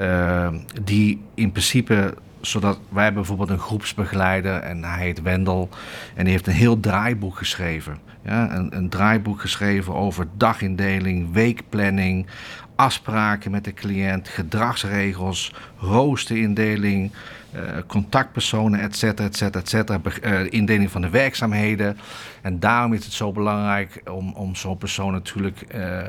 Uh, 0.00 0.48
die 0.82 1.20
in 1.34 1.50
principe 1.50 2.14
zodat 2.40 2.78
wij 2.88 3.02
hebben 3.02 3.22
bijvoorbeeld 3.22 3.50
een 3.50 3.64
groepsbegeleider 3.64 4.60
en 4.60 4.84
hij 4.84 5.04
heet 5.04 5.22
Wendel. 5.22 5.68
En 6.14 6.24
die 6.24 6.32
heeft 6.32 6.46
een 6.46 6.52
heel 6.52 6.80
draaiboek 6.80 7.36
geschreven. 7.36 7.98
Ja, 8.22 8.54
een, 8.56 8.76
een 8.76 8.88
draaiboek 8.88 9.40
geschreven 9.40 9.94
over 9.94 10.26
dagindeling, 10.36 11.32
weekplanning, 11.32 12.26
afspraken 12.74 13.50
met 13.50 13.64
de 13.64 13.74
cliënt, 13.74 14.28
gedragsregels, 14.28 15.54
roosterindeling, 15.78 17.12
uh, 17.54 17.60
contactpersonen, 17.86 18.80
et 18.80 18.96
cetera, 18.96 19.28
et 19.60 19.90
uh, 20.24 20.40
indeling 20.48 20.90
van 20.90 21.00
de 21.00 21.10
werkzaamheden. 21.10 21.98
En 22.42 22.60
daarom 22.60 22.92
is 22.92 23.04
het 23.04 23.14
zo 23.14 23.32
belangrijk 23.32 24.02
om, 24.10 24.32
om 24.32 24.54
zo'n 24.54 24.78
persoon 24.78 25.12
natuurlijk 25.12 25.64
uh, 25.74 26.00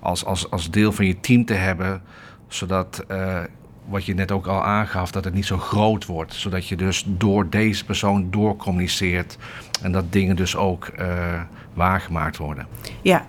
als, 0.00 0.24
als, 0.24 0.50
als 0.50 0.70
deel 0.70 0.92
van 0.92 1.06
je 1.06 1.20
team 1.20 1.44
te 1.44 1.54
hebben, 1.54 2.02
zodat 2.48 3.04
wat 3.88 4.04
je 4.04 4.14
net 4.14 4.32
ook 4.32 4.46
al 4.46 4.62
aangaf, 4.62 5.10
dat 5.10 5.24
het 5.24 5.34
niet 5.34 5.46
zo 5.46 5.58
groot 5.58 6.06
wordt. 6.06 6.34
Zodat 6.34 6.68
je 6.68 6.76
dus 6.76 7.04
door 7.06 7.50
deze 7.50 7.84
persoon 7.84 8.30
doorcommuniceert 8.30 9.38
en 9.82 9.92
dat 9.92 10.12
dingen 10.12 10.36
dus 10.36 10.56
ook 10.56 10.90
waargemaakt 11.74 12.36
worden. 12.36 12.66
Ja, 13.02 13.26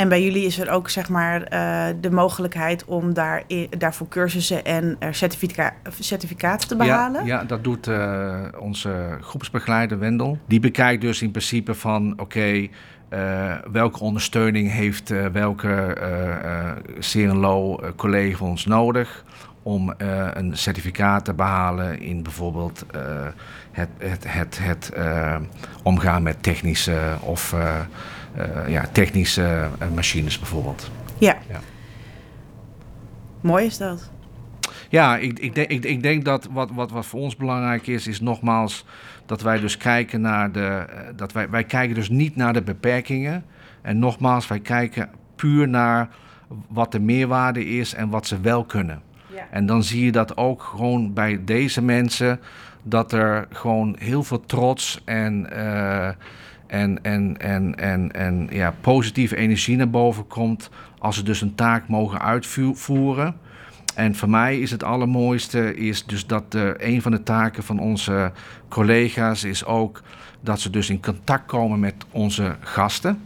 en 0.00 0.08
bij 0.08 0.22
jullie 0.22 0.44
is 0.44 0.58
er 0.58 0.70
ook 0.70 0.88
zeg 0.90 1.08
maar 1.08 1.40
uh, 1.40 1.86
de 2.00 2.10
mogelijkheid 2.10 2.84
om 2.84 3.14
daar, 3.14 3.42
daarvoor 3.78 4.08
cursussen 4.08 4.64
en 4.64 4.96
uh, 5.00 5.08
certifica 5.10 5.74
certificaten 5.98 6.68
te 6.68 6.76
behalen? 6.76 7.24
Ja, 7.24 7.38
ja 7.38 7.44
dat 7.44 7.64
doet 7.64 7.88
uh, 7.88 8.44
onze 8.58 9.18
groepsbegeleider 9.20 9.98
Wendel. 9.98 10.38
Die 10.46 10.60
bekijkt 10.60 11.02
dus 11.02 11.22
in 11.22 11.30
principe 11.30 11.74
van 11.74 12.12
oké, 12.12 12.22
okay, 12.22 12.70
welke 13.72 14.00
ondersteuning 14.00 14.72
heeft 14.72 15.12
welke 15.32 15.96
CNLO 16.98 17.80
collega 17.96 18.44
ons 18.44 18.66
nodig 18.66 19.24
om 19.62 19.94
een 20.32 20.56
certificaat 20.56 21.24
te 21.24 21.34
behalen 21.34 22.00
in 22.00 22.22
bijvoorbeeld 22.22 22.86
het, 23.70 23.88
het, 23.98 24.24
het, 24.32 24.58
het 24.62 24.92
omgaan 25.82 26.22
met 26.22 26.42
technische 26.42 27.16
of 27.20 27.54
ja, 28.66 28.84
technische 28.92 29.68
machines 29.94 30.38
bijvoorbeeld. 30.38 30.90
Ja. 31.18 31.36
ja. 31.48 31.60
Mooi 33.40 33.64
is 33.66 33.76
dat. 33.76 34.10
Ja, 34.88 35.16
ik, 35.16 35.38
ik, 35.38 35.54
denk, 35.54 35.68
ik, 35.70 35.84
ik 35.84 36.02
denk 36.02 36.24
dat 36.24 36.48
wat, 36.50 36.70
wat, 36.74 36.90
wat 36.90 37.06
voor 37.06 37.20
ons 37.20 37.36
belangrijk 37.36 37.86
is, 37.86 38.06
is 38.06 38.20
nogmaals 38.20 38.84
dat 39.26 39.42
wij 39.42 39.60
dus 39.60 39.76
kijken 39.76 40.20
naar 40.20 40.52
de. 40.52 40.60
eh, 40.90 41.00
Dat 41.16 41.32
wij, 41.32 41.50
wij 41.50 41.64
kijken 41.64 41.94
dus 41.94 42.08
niet 42.08 42.36
naar 42.36 42.52
de 42.52 42.62
beperkingen. 42.62 43.44
En 43.82 43.98
nogmaals, 43.98 44.48
wij 44.48 44.60
kijken 44.60 45.10
puur 45.36 45.68
naar 45.68 46.08
wat 46.68 46.92
de 46.92 47.00
meerwaarde 47.00 47.64
is 47.64 47.94
en 47.94 48.08
wat 48.08 48.26
ze 48.26 48.40
wel 48.40 48.64
kunnen. 48.64 49.02
En 49.50 49.66
dan 49.66 49.82
zie 49.82 50.04
je 50.04 50.12
dat 50.12 50.36
ook 50.36 50.62
gewoon 50.62 51.12
bij 51.12 51.40
deze 51.44 51.82
mensen, 51.82 52.40
dat 52.82 53.12
er 53.12 53.46
gewoon 53.50 53.96
heel 53.98 54.22
veel 54.22 54.40
trots 54.40 55.02
en, 55.04 55.50
eh, 55.50 56.06
en, 56.66 57.02
en, 57.02 57.36
en, 57.38 57.74
en, 57.74 58.12
en 58.12 58.48
ja, 58.50 58.74
positieve 58.80 59.36
energie 59.36 59.76
naar 59.76 59.90
boven 59.90 60.26
komt 60.26 60.70
als 60.98 61.16
ze 61.16 61.22
dus 61.22 61.40
een 61.40 61.54
taak 61.54 61.88
mogen 61.88 62.20
uitvoeren. 62.20 63.36
En 63.94 64.14
voor 64.14 64.30
mij 64.30 64.60
is 64.60 64.70
het 64.70 64.82
allermooiste 64.82 65.74
is 65.76 66.04
dus 66.06 66.26
dat 66.26 66.54
eh, 66.54 66.68
een 66.76 67.02
van 67.02 67.12
de 67.12 67.22
taken 67.22 67.62
van 67.62 67.78
onze 67.78 68.32
collega's 68.68 69.44
is 69.44 69.64
ook 69.64 70.02
dat 70.40 70.60
ze 70.60 70.70
dus 70.70 70.90
in 70.90 71.02
contact 71.02 71.46
komen 71.46 71.80
met 71.80 71.94
onze 72.10 72.56
gasten. 72.60 73.22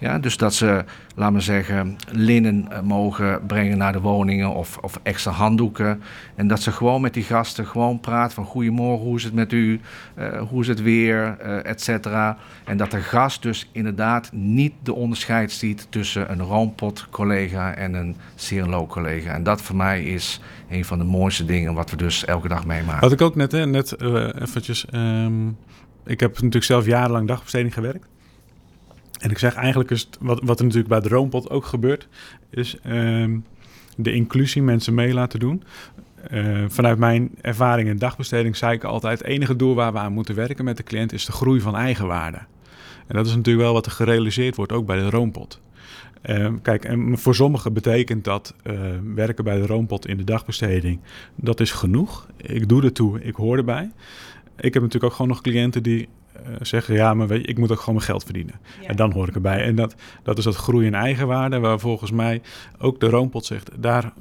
Ja, 0.00 0.18
dus 0.18 0.36
dat 0.36 0.54
ze, 0.54 0.84
laten 1.14 1.34
we 1.34 1.40
zeggen, 1.40 1.96
linnen 2.10 2.66
eh, 2.70 2.80
mogen 2.80 3.46
brengen 3.46 3.78
naar 3.78 3.92
de 3.92 4.00
woningen 4.00 4.54
of, 4.54 4.78
of 4.78 5.00
extra 5.02 5.30
handdoeken. 5.30 6.02
En 6.34 6.48
dat 6.48 6.60
ze 6.62 6.72
gewoon 6.72 7.00
met 7.00 7.14
die 7.14 7.22
gasten 7.22 7.66
gewoon 7.66 8.00
praten 8.00 8.34
van 8.34 8.44
goedemorgen, 8.44 9.06
hoe 9.06 9.16
is 9.16 9.24
het 9.24 9.34
met 9.34 9.52
u, 9.52 9.80
Eh, 10.14 10.40
hoe 10.48 10.60
is 10.60 10.68
het 10.68 10.82
weer, 10.82 11.36
eh 11.38 11.70
et 11.70 11.80
cetera. 11.82 12.36
En 12.64 12.76
dat 12.76 12.90
de 12.90 13.00
gast 13.00 13.42
dus 13.42 13.68
inderdaad 13.72 14.30
niet 14.32 14.72
de 14.82 14.94
onderscheid 14.94 15.52
ziet 15.52 15.86
tussen 15.90 16.30
een 16.30 16.42
roompot 16.42 17.06
collega 17.10 17.74
en 17.74 17.94
een 17.94 18.16
CNLO 18.36 18.86
collega. 18.86 19.32
En 19.32 19.42
dat 19.42 19.62
voor 19.62 19.76
mij 19.76 20.02
is 20.04 20.40
een 20.70 20.84
van 20.84 20.98
de 20.98 21.04
mooiste 21.04 21.44
dingen 21.44 21.74
wat 21.74 21.90
we 21.90 21.96
dus 21.96 22.24
elke 22.24 22.48
dag 22.48 22.66
meemaken. 22.66 23.00
Had 23.00 23.12
ik 23.12 23.20
ook 23.20 23.34
net, 23.34 23.52
hè, 23.52 23.66
net 23.66 24.00
eventjes. 24.40 24.86
ehm, 24.86 25.48
ik 26.06 26.20
heb 26.20 26.34
natuurlijk 26.34 26.64
zelf 26.64 26.86
jarenlang 26.86 27.28
dagbesteding 27.28 27.74
gewerkt. 27.74 28.06
En 29.20 29.30
ik 29.30 29.38
zeg 29.38 29.54
eigenlijk 29.54 29.90
is 29.90 30.08
wat, 30.20 30.40
wat 30.42 30.58
er 30.58 30.64
natuurlijk 30.64 30.90
bij 30.90 31.00
de 31.00 31.08
Roompot 31.08 31.50
ook 31.50 31.64
gebeurt, 31.64 32.08
is 32.50 32.76
ehm, 32.82 33.38
de 33.96 34.12
inclusie 34.12 34.62
mensen 34.62 34.94
mee 34.94 35.14
laten 35.14 35.40
doen. 35.40 35.62
Eh, 36.28 36.64
vanuit 36.68 36.98
mijn 36.98 37.30
ervaring 37.40 37.88
in 37.88 37.98
dagbesteding 37.98 38.56
zei 38.56 38.74
ik 38.74 38.84
altijd: 38.84 39.18
het 39.18 39.28
enige 39.28 39.56
doel 39.56 39.74
waar 39.74 39.92
we 39.92 39.98
aan 39.98 40.12
moeten 40.12 40.34
werken 40.34 40.64
met 40.64 40.76
de 40.76 40.82
cliënt 40.82 41.12
is 41.12 41.24
de 41.24 41.32
groei 41.32 41.60
van 41.60 41.76
eigenwaarde. 41.76 42.38
En 43.06 43.16
dat 43.16 43.26
is 43.26 43.34
natuurlijk 43.34 43.64
wel 43.64 43.72
wat 43.72 43.86
er 43.86 43.92
gerealiseerd 43.92 44.56
wordt, 44.56 44.72
ook 44.72 44.86
bij 44.86 44.96
de 44.96 45.10
Roompot. 45.10 45.60
Ehm, 46.22 46.54
kijk, 46.62 46.84
en 46.84 47.18
voor 47.18 47.34
sommigen 47.34 47.72
betekent 47.72 48.24
dat 48.24 48.54
eh, 48.62 48.74
werken 49.14 49.44
bij 49.44 49.58
de 49.60 49.66
Roompot 49.66 50.06
in 50.06 50.16
de 50.16 50.24
dagbesteding, 50.24 51.00
dat 51.34 51.60
is 51.60 51.72
genoeg. 51.72 52.26
Ik 52.36 52.68
doe 52.68 52.82
er 52.82 52.92
toe, 52.92 53.22
ik 53.22 53.34
hoor 53.34 53.56
erbij. 53.56 53.90
Ik 54.56 54.74
heb 54.74 54.82
natuurlijk 54.82 55.04
ook 55.04 55.12
gewoon 55.12 55.30
nog 55.30 55.40
cliënten 55.40 55.82
die 55.82 56.08
eh, 56.32 56.42
zeggen, 56.60 56.94
ja, 56.94 57.14
maar 57.14 57.26
weet 57.26 57.40
je, 57.40 57.46
ik 57.46 57.58
moet 57.58 57.70
ook 57.70 57.78
gewoon 57.78 57.94
mijn 57.94 58.06
geld 58.06 58.24
verdienen. 58.24 58.54
Ja. 58.80 58.88
En 58.88 58.96
dan 58.96 59.12
hoor 59.12 59.28
ik 59.28 59.34
erbij. 59.34 59.62
En 59.62 59.74
dat, 59.74 59.94
dat 60.22 60.38
is 60.38 60.44
dat 60.44 60.56
groei 60.56 60.86
in 60.86 60.94
eigenwaarde, 60.94 61.58
waar 61.58 61.78
volgens 61.78 62.10
mij 62.10 62.42
ook 62.78 63.00
de 63.00 63.08
Roompot 63.08 63.44
zegt, 63.44 63.70
daar 63.78 64.12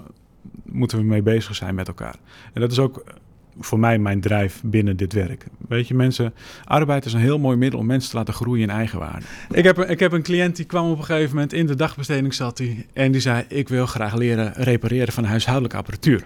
moeten 0.63 0.98
we 0.98 1.04
mee 1.04 1.22
bezig 1.22 1.56
zijn 1.56 1.75
met 1.75 1.88
elkaar. 1.88 2.16
En 2.54 2.62
dat 2.62 2.72
is 2.72 2.80
ook 2.80 2.98
eh, 2.98 3.13
voor 3.60 3.80
mij 3.80 4.00
mijn 4.00 4.22
drijf 4.22 4.62
binnen 4.63 4.98
dit 4.98 5.13
werk. 5.13 5.46
Weet 5.68 5.88
je, 5.88 5.94
mensen, 5.94 6.34
arbeid 6.63 7.06
is 7.06 7.13
een 7.13 7.20
heel 7.20 7.39
mooi 7.39 7.58
middel 7.58 7.80
om 7.80 7.86
mensen 7.86 8.10
te 8.10 8.18
laten 8.18 8.34
groeien 8.34 8.63
in 8.63 8.75
eigenwaarde. 8.75 9.25
Ik 9.51 9.63
heb, 9.63 9.80
ik 9.80 10.00
heb 10.00 10.12
een 10.12 10.24
cliënt 10.24 10.56
die 10.56 10.66
kwam 10.66 10.92
op 10.92 10.98
een 10.98 11.04
gegeven 11.04 11.34
moment 11.34 11.54
in 11.54 11.66
de 11.66 11.75
dagbesteding 11.75 12.34
zat 12.34 12.58
hij 12.58 12.86
en 12.94 13.12
die 13.12 13.22
zei: 13.22 13.46
Ik 13.48 13.70
wil 13.70 13.86
graag 13.86 14.16
leren 14.16 14.54
repareren 14.54 15.13
van 15.13 15.24
huishoudelijke 15.24 15.78
apparatuur. 15.78 16.25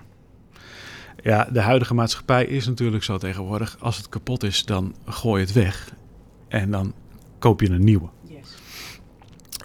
Ja, 1.24 1.48
de 1.52 1.60
huidige 1.62 1.94
maatschappij 1.94 2.46
is 2.46 2.68
natuurlijk 2.68 3.04
zo 3.04 3.18
tegenwoordig. 3.18 3.78
Als 3.80 3.98
het 3.98 4.10
kapot 4.10 4.44
is, 4.44 4.66
dan 4.66 4.96
gooi 5.06 5.40
je 5.42 5.46
het 5.46 5.56
weg. 5.56 5.94
En 6.48 6.72
dan 6.72 6.94
koop 7.40 7.62
je 7.62 7.70
een 7.70 7.84
nieuwe. 7.84 8.08
Yes. 8.28 8.56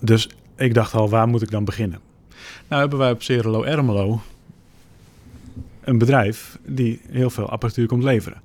Dus 0.03 0.29
ik 0.57 0.75
dacht 0.75 0.95
al, 0.95 1.09
waar 1.09 1.29
moet 1.29 1.43
ik 1.43 1.51
dan 1.51 1.65
beginnen? 1.65 2.01
Nou 2.69 2.81
hebben 2.81 2.99
wij 2.99 3.11
op 3.11 3.23
Cerelo 3.23 3.63
Ermelo 3.63 4.21
een 5.81 5.99
bedrijf 5.99 6.59
die 6.67 7.01
heel 7.11 7.31
veel 7.31 7.49
apparatuur 7.49 7.87
komt 7.87 8.03
leveren. 8.03 8.43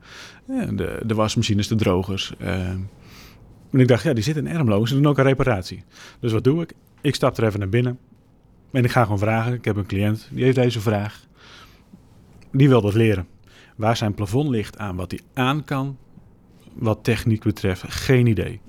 De, 0.76 1.00
de 1.06 1.14
wasmachines, 1.14 1.68
de 1.68 1.76
drogers. 1.76 2.34
eh. 2.38 2.70
en 2.70 3.80
ik 3.80 3.88
dacht, 3.88 4.04
ja, 4.04 4.14
die 4.14 4.24
zitten 4.24 4.48
in 4.48 4.56
Ermelo, 4.56 4.86
ze 4.86 4.94
doen 4.94 5.06
ook 5.08 5.18
een 5.18 5.24
reparatie. 5.24 5.84
Dus 6.20 6.32
wat 6.32 6.44
doe 6.44 6.62
ik? 6.62 6.74
Ik 7.02 7.16
stap 7.16 7.38
er 7.38 7.44
even 7.44 7.60
naar 7.60 7.70
binnen 7.70 8.00
en 8.72 8.84
ik 8.84 8.92
ga 8.92 9.04
gewoon 9.04 9.20
vragen. 9.20 9.54
Ik 9.54 9.66
heb 9.66 9.76
een 9.76 9.86
cliënt, 9.86 10.28
die 10.32 10.44
heeft 10.44 10.56
deze 10.56 10.80
vraag. 10.82 11.26
Die 12.54 12.70
wil 12.70 12.82
dat 12.82 12.94
leren. 12.94 13.28
Waar 13.76 13.98
zijn 13.98 14.14
plafond 14.14 14.50
ligt 14.50 14.78
aan 14.78 14.96
wat 14.96 15.12
hij 15.12 15.20
aan 15.34 15.64
kan, 15.64 15.98
wat 16.74 17.04
techniek 17.04 17.44
betreft, 17.44 17.84
geen 17.88 18.28
idee. 18.28 18.62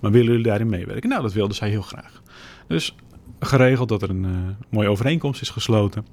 Maar 0.00 0.10
willen 0.10 0.26
jullie 0.26 0.44
daarin 0.44 0.68
meewerken? 0.68 1.08
Nou, 1.08 1.22
dat 1.22 1.32
wilde 1.32 1.54
zij 1.54 1.68
heel 1.70 1.82
graag. 1.82 2.22
Dus 2.66 2.94
geregeld 3.40 3.88
dat 3.88 4.02
er 4.02 4.10
een 4.10 4.24
eh, 4.24 4.30
mooie 4.68 4.88
overeenkomst 4.88 5.42
is 5.42 5.50
gesloten. 5.50 6.06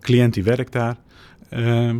Cliënt 0.00 0.34
die 0.34 0.44
werkt 0.44 0.72
daar. 0.72 0.96
Ehm, 1.48 1.98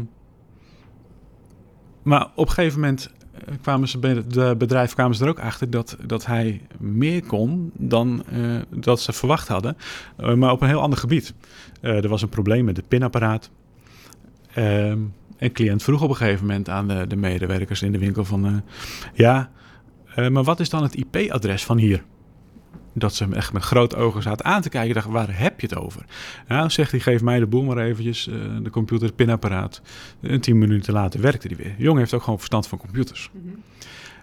maar 2.02 2.30
op 2.34 2.48
een 2.48 2.54
gegeven 2.54 2.80
moment 2.80 3.10
eh, 3.32 3.54
kwamen 3.60 3.88
ze 3.88 3.98
bij 3.98 4.10
het 4.10 4.58
bedrijf 4.58 4.94
kwamen 4.94 5.16
ze 5.16 5.24
er 5.24 5.30
ook 5.30 5.40
achter 5.40 5.70
dat, 5.70 5.96
dat 6.06 6.26
hij 6.26 6.66
meer 6.78 7.26
kon 7.26 7.70
dan 7.74 8.24
eh, 8.26 8.56
dat 8.68 9.00
ze 9.00 9.12
verwacht 9.12 9.48
hadden, 9.48 9.76
maar 10.16 10.52
op 10.52 10.60
een 10.60 10.68
heel 10.68 10.80
ander 10.80 10.98
gebied. 10.98 11.34
Er 11.80 12.08
was 12.08 12.22
een 12.22 12.28
probleem 12.28 12.64
met 12.64 12.76
het 12.76 12.88
pinapparaat. 12.88 13.50
Ehm 14.54 14.98
een 15.40 15.52
cliënt 15.52 15.82
vroeg 15.82 16.02
op 16.02 16.10
een 16.10 16.16
gegeven 16.16 16.46
moment 16.46 16.68
aan 16.68 16.88
de, 16.88 17.06
de 17.06 17.16
medewerkers 17.16 17.82
in 17.82 17.92
de 17.92 17.98
winkel 17.98 18.24
van... 18.24 18.46
eh, 18.46 18.52
ja, 19.14 19.50
eh, 20.14 20.28
maar 20.28 20.44
wat 20.44 20.60
is 20.60 20.68
dan 20.70 20.82
het 20.82 20.94
IP-adres 20.94 21.64
van 21.64 21.78
hier? 21.78 22.02
Dat 22.94 23.14
ze 23.14 23.22
hem 23.22 23.32
echt 23.32 23.52
met 23.52 23.62
grote 23.62 23.96
ogen 23.96 24.22
zaten 24.22 24.44
aan 24.44 24.62
te 24.62 24.68
kijken. 24.68 24.88
Ik 24.88 24.94
dacht, 24.94 25.06
waar 25.08 25.38
heb 25.38 25.60
je 25.60 25.66
het 25.66 25.76
over? 25.76 26.04
Nou, 26.48 26.70
zegt 26.70 26.90
hij, 26.90 27.00
geef 27.00 27.22
mij 27.22 27.38
de 27.38 27.46
boel 27.46 27.62
maar 27.62 27.78
eventjes. 27.78 28.28
eh, 28.28 28.34
de 28.62 28.70
computer, 28.70 29.06
het 29.06 29.16
pinapparaat. 29.16 29.82
En 30.20 30.40
tien 30.40 30.58
minuten 30.58 30.92
later 30.92 31.20
werkte 31.20 31.46
hij 31.46 31.56
weer. 31.56 31.74
De 31.76 31.82
jongen 31.82 31.98
heeft 31.98 32.14
ook 32.14 32.22
gewoon 32.22 32.38
verstand 32.38 32.66
van 32.66 32.78
computers. 32.78 33.30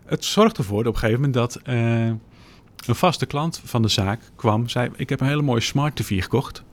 Het 0.05 0.25
zorgt 0.25 0.57
ervoor 0.57 0.83
dat 0.83 0.87
op 0.87 0.93
een 0.93 0.99
gegeven 0.99 1.21
moment 1.21 1.33
dat 1.33 1.59
een 1.65 2.95
vaste 2.95 3.25
klant 3.25 3.61
van 3.65 3.81
de 3.81 3.87
zaak 3.87 4.19
kwam. 4.35 4.69
Zei, 4.69 4.89
ik 4.95 5.09
heb 5.09 5.19
een 5.21 5.27
hele 5.27 5.41
mooie 5.41 5.61
smart 5.61 5.95
TV 5.95 6.21
gekocht. 6.23 6.63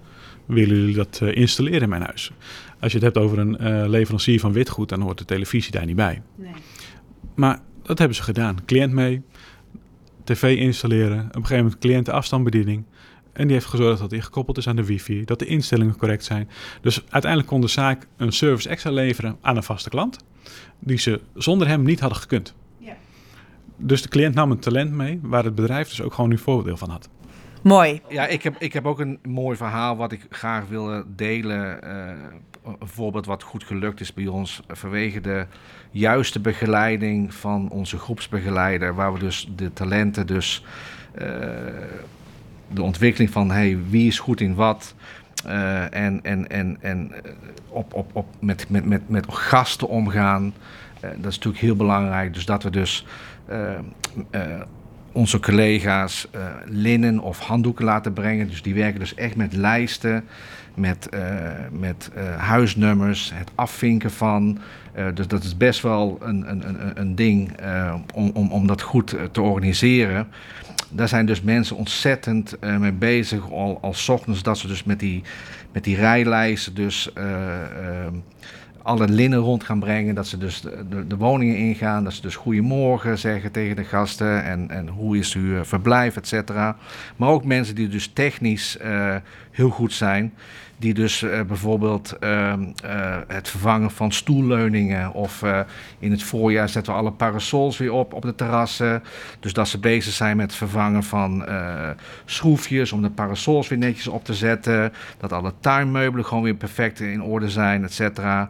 Willen 0.46 0.76
jullie 0.76 0.94
dat 0.94 1.20
installeren 1.20 1.82
in 1.82 1.88
mijn 1.88 2.02
huis? 2.02 2.32
Als 2.84 2.92
je 2.92 2.98
het 2.98 3.14
hebt 3.14 3.26
over 3.26 3.38
een 3.38 3.58
eh, 3.58 3.88
leverancier 3.88 4.40
van 4.40 4.52
witgoed, 4.52 4.88
dan 4.88 5.00
hoort 5.00 5.18
de 5.18 5.24
televisie 5.24 5.72
daar 5.72 5.86
niet 5.86 5.96
bij. 5.96 6.22
Nee. 6.34 6.52
Maar 7.34 7.60
dat 7.82 7.98
hebben 7.98 8.16
ze 8.16 8.22
gedaan. 8.22 8.64
Cliënt 8.64 8.92
mee, 8.92 9.22
tv 10.24 10.56
installeren, 10.56 11.18
op 11.18 11.34
een 11.34 11.40
gegeven 11.40 11.56
moment 11.56 11.78
cliëntenafstandsbediening. 11.78 12.84
En 13.32 13.44
die 13.44 13.52
heeft 13.52 13.66
gezorgd 13.66 14.00
dat 14.00 14.10
hij 14.10 14.20
gekoppeld 14.20 14.58
is 14.58 14.68
aan 14.68 14.76
de 14.76 14.84
wifi, 14.84 15.24
dat 15.24 15.38
de 15.38 15.46
instellingen 15.46 15.96
correct 15.96 16.24
zijn. 16.24 16.48
Dus 16.80 17.02
uiteindelijk 17.08 17.50
kon 17.50 17.60
de 17.60 17.68
zaak 17.68 18.06
een 18.16 18.32
service 18.32 18.68
extra 18.68 18.90
leveren 18.90 19.36
aan 19.40 19.56
een 19.56 19.62
vaste 19.62 19.88
klant, 19.88 20.24
die 20.78 20.98
ze 20.98 21.20
zonder 21.34 21.68
hem 21.68 21.82
niet 21.82 22.00
hadden 22.00 22.18
gekund. 22.18 22.54
Ja. 22.78 22.96
Dus 23.76 24.02
de 24.02 24.08
cliënt 24.08 24.34
nam 24.34 24.50
een 24.50 24.58
talent 24.58 24.92
mee, 24.92 25.18
waar 25.22 25.44
het 25.44 25.54
bedrijf 25.54 25.88
dus 25.88 26.02
ook 26.02 26.14
gewoon 26.14 26.30
nu 26.30 26.38
voordeel 26.38 26.76
van 26.76 26.90
had. 26.90 27.08
Mooi. 27.64 28.00
Ja, 28.08 28.26
ik 28.26 28.42
heb, 28.42 28.56
ik 28.58 28.72
heb 28.72 28.86
ook 28.86 28.98
een 29.00 29.18
mooi 29.22 29.56
verhaal 29.56 29.96
wat 29.96 30.12
ik 30.12 30.26
graag 30.30 30.66
wil 30.68 31.02
delen. 31.06 31.82
eh, 31.82 32.08
een 32.80 32.88
voorbeeld 32.88 33.26
wat 33.26 33.42
goed 33.42 33.64
gelukt 33.64 34.00
is 34.00 34.14
bij 34.14 34.26
ons 34.26 34.62
vanwege 34.68 35.20
de 35.20 35.46
juiste 35.90 36.40
begeleiding 36.40 37.34
van 37.34 37.70
onze 37.70 37.98
groepsbegeleider, 37.98 38.94
waar 38.94 39.12
we 39.12 39.18
dus 39.18 39.50
de 39.56 39.72
talenten, 39.72 40.26
dus 40.26 40.64
eh, 41.14 41.26
de 42.72 42.82
ontwikkeling 42.82 43.30
van 43.30 43.50
hey, 43.50 43.78
wie 43.88 44.06
is 44.06 44.18
goed 44.18 44.40
in 44.40 44.54
wat. 44.54 44.94
eh, 45.46 45.94
en 45.94 46.20
en, 46.22 46.48
en, 46.48 46.76
en 46.80 47.12
op, 47.68 47.94
op, 47.94 48.10
op, 48.16 48.26
met, 48.40 48.68
met, 48.68 48.86
met, 48.86 49.08
met 49.08 49.26
gasten 49.34 49.88
omgaan. 49.88 50.54
Dat 51.00 51.10
is 51.30 51.36
natuurlijk 51.36 51.62
heel 51.64 51.76
belangrijk. 51.76 52.34
Dus 52.34 52.44
dat 52.44 52.62
we 52.62 52.70
dus 52.70 53.06
onze 55.14 55.40
collega's 55.40 56.26
eh, 56.30 56.40
linnen 56.64 57.18
of 57.18 57.38
handdoeken 57.38 57.84
laten 57.84 58.12
brengen. 58.12 58.48
Dus 58.48 58.62
die 58.62 58.74
werken 58.74 59.00
dus 59.00 59.14
echt 59.14 59.36
met 59.36 59.52
lijsten, 59.52 60.24
met, 60.74 61.08
eh, 61.08 61.20
met 61.70 62.10
eh, 62.14 62.36
huisnummers, 62.36 63.30
het 63.34 63.50
afvinken 63.54 64.10
van. 64.10 64.58
Dus 65.14 65.26
dat 65.26 65.42
is 65.42 65.56
best 65.56 65.82
wel 65.82 66.18
een, 66.22 66.50
een, 66.50 67.00
een, 67.00 67.14
ding 67.14 67.50
om, 68.14 68.30
om, 68.34 68.52
om 68.52 68.66
dat 68.66 68.82
goed 68.82 69.16
te 69.32 69.40
organiseren. 69.40 70.28
Daar 70.90 71.08
zijn 71.08 71.26
dus 71.26 71.42
mensen 71.42 71.76
ontzettend 71.76 72.56
mee 72.78 72.92
bezig, 72.92 73.50
al, 73.50 73.78
al 73.80 73.94
ochtends 74.08 74.42
dat 74.42 74.58
ze 74.58 74.66
dus 74.66 74.84
met 74.84 74.98
die, 74.98 75.22
met 75.72 75.84
die 75.84 75.96
rijlijsten 75.96 76.74
dus 76.74 77.10
alle 78.84 79.08
linnen 79.08 79.38
rond 79.38 79.64
gaan 79.64 79.78
brengen. 79.78 80.14
Dat 80.14 80.26
ze 80.26 80.38
dus 80.38 80.60
de, 80.60 80.84
de, 80.88 81.06
de 81.06 81.16
woningen 81.16 81.56
ingaan, 81.56 82.04
dat 82.04 82.12
ze 82.12 82.22
dus 82.22 82.36
goedemorgen 82.36 83.18
zeggen 83.18 83.52
tegen 83.52 83.76
de 83.76 83.84
gasten 83.84 84.44
en, 84.44 84.70
en 84.70 84.88
hoe 84.88 85.18
is 85.18 85.34
uw 85.34 85.64
verblijf, 85.64 86.16
et 86.16 86.26
cetera. 86.26 86.76
Maar 87.16 87.28
ook 87.28 87.44
mensen 87.44 87.74
die 87.74 87.88
dus 87.88 88.10
technisch 88.12 88.76
eh, 88.76 89.16
heel 89.50 89.70
goed 89.70 89.92
zijn, 89.92 90.32
die 90.76 90.94
dus 90.94 91.22
eh, 91.22 91.40
bijvoorbeeld 91.42 92.16
ehm, 92.18 92.64
eh, 92.84 93.16
het 93.28 93.48
vervangen 93.48 93.90
van 93.90 94.12
stoelleuningen 94.12 95.12
of 95.12 95.42
eh, 95.42 95.60
in 95.98 96.10
het 96.10 96.22
voorjaar 96.22 96.68
zetten 96.68 96.92
we 96.92 96.98
alle 96.98 97.12
parasols 97.12 97.78
weer 97.78 97.92
op 97.92 98.12
op 98.12 98.22
de 98.22 98.34
terrassen. 98.34 99.02
Dus 99.40 99.52
dat 99.52 99.68
ze 99.68 99.78
bezig 99.78 100.12
zijn 100.12 100.36
met 100.36 100.46
het 100.46 100.56
vervangen 100.56 101.02
van 101.02 101.44
schroefjes 102.24 102.92
om 102.92 103.02
de 103.02 103.10
parasols 103.10 103.68
weer 103.68 103.78
netjes 103.78 104.06
op 104.06 104.24
te 104.24 104.34
zetten. 104.34 104.92
Dat 105.18 105.32
alle 105.32 105.52
tuinmeubelen 105.60 106.24
gewoon 106.24 106.42
weer 106.42 106.54
perfect 106.54 107.00
in 107.00 107.22
orde 107.22 107.50
zijn, 107.50 107.84
et 107.84 107.92
cetera. 107.92 108.48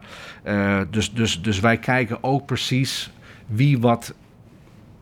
dus, 0.89 1.13
dus, 1.13 1.41
dus 1.41 1.59
wij 1.59 1.77
kijken 1.77 2.23
ook 2.23 2.45
precies 2.45 3.11
wie 3.47 3.79
wat 3.79 4.13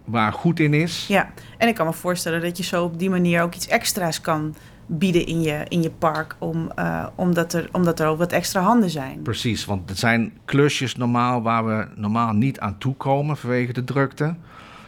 waar 0.05 0.33
goed 0.33 0.59
in 0.59 0.73
is. 0.73 1.05
Ja, 1.07 1.31
en 1.57 1.67
ik 1.67 1.75
kan 1.75 1.85
me 1.85 1.93
voorstellen 1.93 2.41
dat 2.41 2.57
je 2.57 2.63
zo 2.63 2.83
op 2.83 2.99
die 2.99 3.09
manier 3.09 3.41
ook 3.41 3.55
iets 3.55 3.67
extra's 3.67 4.21
kan 4.21 4.55
bieden 4.85 5.25
in 5.25 5.41
je, 5.41 5.65
in 5.67 5.81
je 5.81 5.91
park, 5.91 6.35
om, 6.39 6.71
uh, 6.79 7.07
omdat, 7.15 7.53
er, 7.53 7.69
omdat 7.71 7.99
er 7.99 8.07
ook 8.07 8.17
wat 8.17 8.31
extra 8.31 8.61
handen 8.61 8.89
zijn. 8.89 9.21
Precies, 9.21 9.65
want 9.65 9.89
het 9.89 9.99
zijn 9.99 10.33
klusjes 10.45 10.95
normaal 10.95 11.41
waar 11.41 11.65
we 11.65 11.87
normaal 11.95 12.33
niet 12.33 12.59
aan 12.59 12.77
toekomen 12.77 13.37
vanwege 13.37 13.73
de 13.73 13.83
drukte. 13.83 14.35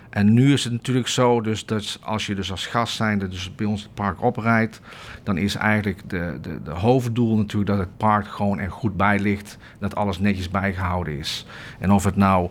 En 0.10 0.34
nu 0.34 0.54
is 0.54 0.64
het 0.64 0.74
natuurlijk 0.74 1.08
zo, 1.08 1.42
dus 1.42 1.66
dat 1.66 2.00
als 2.02 2.26
je 2.26 2.36
dus 2.36 2.52
als 2.52 2.68
gast 2.68 2.96
zijnde 2.96 3.28
dus 3.28 3.56
bij 3.56 3.66
ons 3.66 3.84
het 3.84 3.94
park 3.94 4.22
oprijdt, 4.22 4.82
dan 5.24 5.38
is 5.38 5.56
eigenlijk 5.56 6.10
de, 6.10 6.38
de, 6.42 6.62
de 6.64 6.72
hoofddoel 6.72 7.38
natuurlijk 7.38 7.70
dat 7.72 7.80
het 7.80 7.98
park 7.98 8.28
gewoon 8.28 8.60
er 8.60 8.72
goed 8.72 8.98
bij 8.98 9.20
ligt, 9.20 9.58
dat 9.80 9.96
alles 9.96 10.20
netjes 10.20 10.50
bijgehouden 10.50 11.18
is. 11.18 11.46
En 11.80 11.92
of 11.92 12.04
het 12.04 12.16
nou 12.16 12.50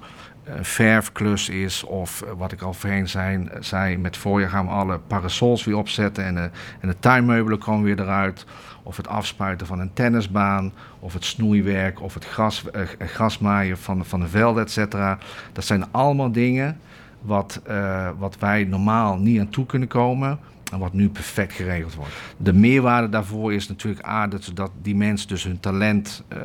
verfklus 0.61 1.49
is 1.49 1.85
of 1.85 2.23
eh, 2.23 2.31
wat 2.37 2.53
ik 2.53 2.63
al 2.63 2.75
voorheen 2.75 3.09
zei, 3.09 3.49
zei 3.61 3.99
met 3.99 4.17
voorjaar 4.17 4.51
gaan 4.51 4.67
we 4.67 4.73
alle 4.73 4.99
parasols 4.99 5.65
weer 5.65 5.77
opzetten 5.77 6.25
en 6.25 6.35
de, 6.35 6.51
en 6.81 6.89
de 6.89 6.99
tuinmeubelen 6.99 7.59
komen 7.59 7.85
weer 7.85 8.01
eruit. 8.01 8.47
Of 8.83 8.97
het 8.97 9.09
afspuiten 9.09 9.67
van 9.67 9.81
een 9.81 9.93
tennisbaan, 9.93 10.73
of 11.01 11.13
het 11.13 11.25
snoeiwerk, 11.25 12.01
of 12.01 12.15
het 12.15 12.25
gras, 12.25 12.71
eh, 12.71 12.81
grasmaaien 12.99 13.79
van, 13.79 14.05
van 14.05 14.21
de 14.21 14.29
velden, 14.29 14.63
et 14.63 14.71
cetera. 14.71 15.19
Dat 15.53 15.65
zijn 15.65 15.93
allemaal 15.93 16.33
dingen 16.33 16.79
wat, 17.21 17.61
uh, 17.69 18.09
wat 18.19 18.37
wij 18.39 18.65
normaal 18.65 19.17
niet 19.17 19.41
aan 19.41 19.49
toe 19.49 19.67
kunnen 19.67 19.89
komen. 19.89 20.39
En 20.75 20.81
wat 20.81 20.93
nu 20.93 21.09
perfect 21.09 21.53
geregeld 21.53 21.95
wordt. 21.95 22.13
De 22.37 22.53
meerwaarde 22.53 23.09
daarvoor 23.09 23.53
is 23.53 23.69
natuurlijk 23.69 24.07
A, 24.07 24.27
dat, 24.27 24.51
dat 24.55 24.71
die 24.83 24.97
mensen 24.97 25.29
dus 25.29 25.45
hun 25.45 25.61
talent 25.61 26.25
uh, 26.33 26.39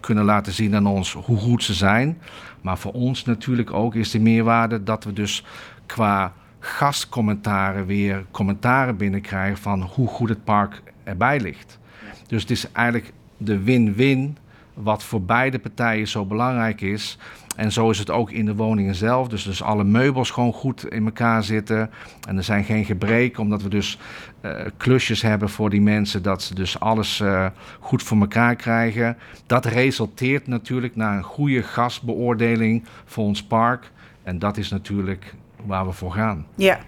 kunnen 0.00 0.24
laten 0.24 0.52
zien 0.52 0.74
aan 0.74 0.86
ons 0.86 1.12
hoe 1.12 1.36
goed 1.36 1.62
ze 1.62 1.74
zijn. 1.74 2.18
Maar 2.60 2.78
voor 2.78 2.92
ons 2.92 3.24
natuurlijk 3.24 3.72
ook 3.72 3.94
is 3.94 4.10
de 4.10 4.20
meerwaarde 4.20 4.82
dat 4.82 5.04
we 5.04 5.12
dus 5.12 5.44
qua 5.86 6.32
gastcommentaren 6.58 7.86
weer 7.86 8.24
commentaren 8.30 8.96
binnenkrijgen 8.96 9.58
van 9.58 9.82
hoe 9.82 10.08
goed 10.08 10.28
het 10.28 10.44
park 10.44 10.82
erbij 11.04 11.40
ligt. 11.40 11.78
Dus 12.26 12.40
het 12.42 12.50
is 12.50 12.72
eigenlijk 12.72 13.12
de 13.36 13.62
win-win 13.62 14.36
wat 14.82 15.04
voor 15.04 15.22
beide 15.22 15.58
partijen 15.58 16.08
zo 16.08 16.24
belangrijk 16.24 16.80
is. 16.80 17.18
En 17.56 17.72
zo 17.72 17.90
is 17.90 17.98
het 17.98 18.10
ook 18.10 18.30
in 18.30 18.44
de 18.44 18.54
woningen 18.54 18.94
zelf. 18.94 19.28
Dus, 19.28 19.42
dus 19.42 19.62
alle 19.62 19.84
meubels 19.84 20.30
gewoon 20.30 20.52
goed 20.52 20.86
in 20.86 21.04
elkaar 21.04 21.44
zitten. 21.44 21.90
En 22.28 22.36
er 22.36 22.44
zijn 22.44 22.64
geen 22.64 22.84
gebreken, 22.84 23.42
omdat 23.42 23.62
we 23.62 23.68
dus 23.68 23.98
uh, 24.42 24.60
klusjes 24.76 25.22
hebben 25.22 25.48
voor 25.48 25.70
die 25.70 25.80
mensen. 25.80 26.22
Dat 26.22 26.42
ze 26.42 26.54
dus 26.54 26.80
alles 26.80 27.20
uh, 27.20 27.46
goed 27.80 28.02
voor 28.02 28.20
elkaar 28.20 28.56
krijgen. 28.56 29.16
Dat 29.46 29.64
resulteert 29.64 30.46
natuurlijk 30.46 30.96
naar 30.96 31.16
een 31.16 31.22
goede 31.22 31.62
gasbeoordeling 31.62 32.84
voor 33.04 33.24
ons 33.24 33.42
park. 33.42 33.90
En 34.22 34.38
dat 34.38 34.56
is 34.56 34.68
natuurlijk 34.68 35.34
waar 35.66 35.86
we 35.86 35.92
voor 35.92 36.12
gaan. 36.12 36.46
Ja. 36.54 36.78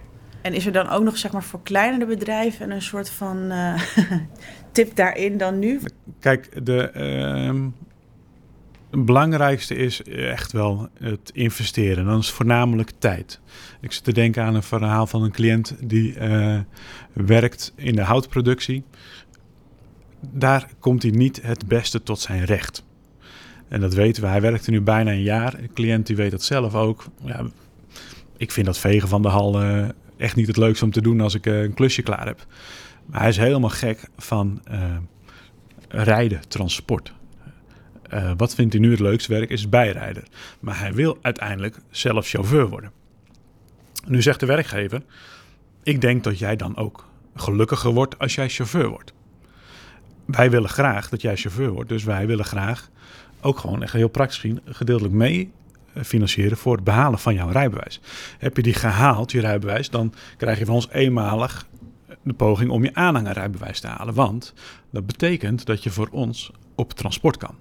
En 0.42 0.54
is 0.54 0.66
er 0.66 0.72
dan 0.72 0.88
ook 0.88 1.02
nog 1.02 1.18
zeg 1.18 1.32
maar 1.32 1.42
voor 1.42 1.62
kleinere 1.62 2.06
bedrijven 2.06 2.70
een 2.70 2.82
soort 2.82 3.10
van 3.10 3.36
uh, 3.36 3.82
tip 4.72 4.96
daarin 4.96 5.38
dan 5.38 5.58
nu? 5.58 5.80
Kijk, 6.18 6.66
de, 6.66 6.90
het 8.90 9.04
belangrijkste 9.04 9.74
is 9.74 10.02
echt 10.02 10.52
wel 10.52 10.88
het 10.98 11.30
investeren. 11.32 12.04
Dan 12.04 12.18
is 12.18 12.30
voornamelijk 12.30 12.92
tijd. 12.98 13.40
Ik 13.80 13.92
zit 13.92 14.04
te 14.04 14.12
denken 14.12 14.42
aan 14.42 14.54
een 14.54 14.62
verhaal 14.62 15.06
van 15.06 15.22
een 15.22 15.32
cliënt 15.32 15.76
die 15.80 16.16
uh, 16.18 16.58
werkt 17.12 17.72
in 17.76 17.94
de 17.94 18.02
houtproductie. 18.02 18.84
Daar 20.20 20.68
komt 20.78 21.02
hij 21.02 21.10
niet 21.10 21.42
het 21.42 21.68
beste 21.68 22.02
tot 22.02 22.20
zijn 22.20 22.44
recht. 22.44 22.84
En 23.68 23.80
dat 23.80 23.94
weten 23.94 24.22
we. 24.22 24.28
Hij 24.28 24.40
werkt 24.40 24.66
er 24.66 24.72
nu 24.72 24.80
bijna 24.80 25.10
een 25.10 25.22
jaar. 25.22 25.60
De 25.60 25.72
cliënt 25.74 26.06
die 26.06 26.16
weet 26.16 26.30
dat 26.30 26.42
zelf 26.42 26.74
ook. 26.74 27.04
Ja, 27.24 27.46
ik 28.36 28.50
vind 28.50 28.66
dat 28.66 28.78
vegen 28.78 29.08
van 29.08 29.22
de 29.22 29.28
hal 29.28 29.62
uh, 29.62 29.88
echt 30.16 30.36
niet 30.36 30.46
het 30.46 30.56
leukste 30.56 30.84
om 30.84 30.90
te 30.90 31.02
doen 31.02 31.20
als 31.20 31.34
ik 31.34 31.46
uh, 31.46 31.62
een 31.62 31.74
klusje 31.74 32.02
klaar 32.02 32.26
heb. 32.26 32.46
Maar 33.10 33.20
hij 33.20 33.28
is 33.28 33.36
helemaal 33.36 33.70
gek 33.70 34.08
van 34.16 34.62
rijden, 35.88 36.48
transport. 36.48 37.12
Uh, 38.14 38.32
wat 38.36 38.54
vindt 38.54 38.72
hij 38.72 38.82
nu 38.82 38.90
het 38.90 39.00
leukste 39.00 39.32
werk? 39.32 39.50
Is 39.50 39.68
bijrijder. 39.68 40.22
Maar 40.60 40.78
hij 40.78 40.92
wil 40.92 41.18
uiteindelijk 41.22 41.76
zelf 41.90 42.28
chauffeur 42.28 42.68
worden. 42.68 42.92
Nu 44.06 44.22
zegt 44.22 44.40
de 44.40 44.46
werkgever: 44.46 45.02
Ik 45.82 46.00
denk 46.00 46.24
dat 46.24 46.38
jij 46.38 46.56
dan 46.56 46.76
ook 46.76 47.08
gelukkiger 47.34 47.90
wordt 47.90 48.18
als 48.18 48.34
jij 48.34 48.48
chauffeur 48.48 48.88
wordt. 48.88 49.12
Wij 50.24 50.50
willen 50.50 50.68
graag 50.68 51.08
dat 51.08 51.22
jij 51.22 51.36
chauffeur 51.36 51.70
wordt. 51.70 51.88
Dus 51.88 52.04
wij 52.04 52.26
willen 52.26 52.44
graag 52.44 52.90
ook 53.40 53.58
gewoon 53.58 53.82
echt 53.82 53.92
heel 53.92 54.08
praktisch 54.08 54.52
gedeeltelijk 54.64 55.14
mee 55.14 55.52
eh, 55.92 56.02
financieren 56.02 56.56
voor 56.56 56.74
het 56.74 56.84
behalen 56.84 57.18
van 57.18 57.34
jouw 57.34 57.50
rijbewijs. 57.50 58.00
Heb 58.38 58.56
je 58.56 58.62
die 58.62 58.74
gehaald, 58.74 59.32
je 59.32 59.40
rijbewijs, 59.40 59.90
dan 59.90 60.14
krijg 60.36 60.58
je 60.58 60.64
van 60.64 60.74
ons 60.74 60.88
eenmalig 60.90 61.66
de 62.22 62.32
poging 62.32 62.70
om 62.70 62.84
je 62.84 62.94
aanhangerrijbewijs 62.94 63.80
te 63.80 63.86
halen. 63.86 64.14
Want 64.14 64.54
dat 64.90 65.06
betekent 65.06 65.66
dat 65.66 65.82
je 65.82 65.90
voor 65.90 66.08
ons 66.10 66.52
op 66.74 66.92
transport 66.92 67.36
kan. 67.36 67.54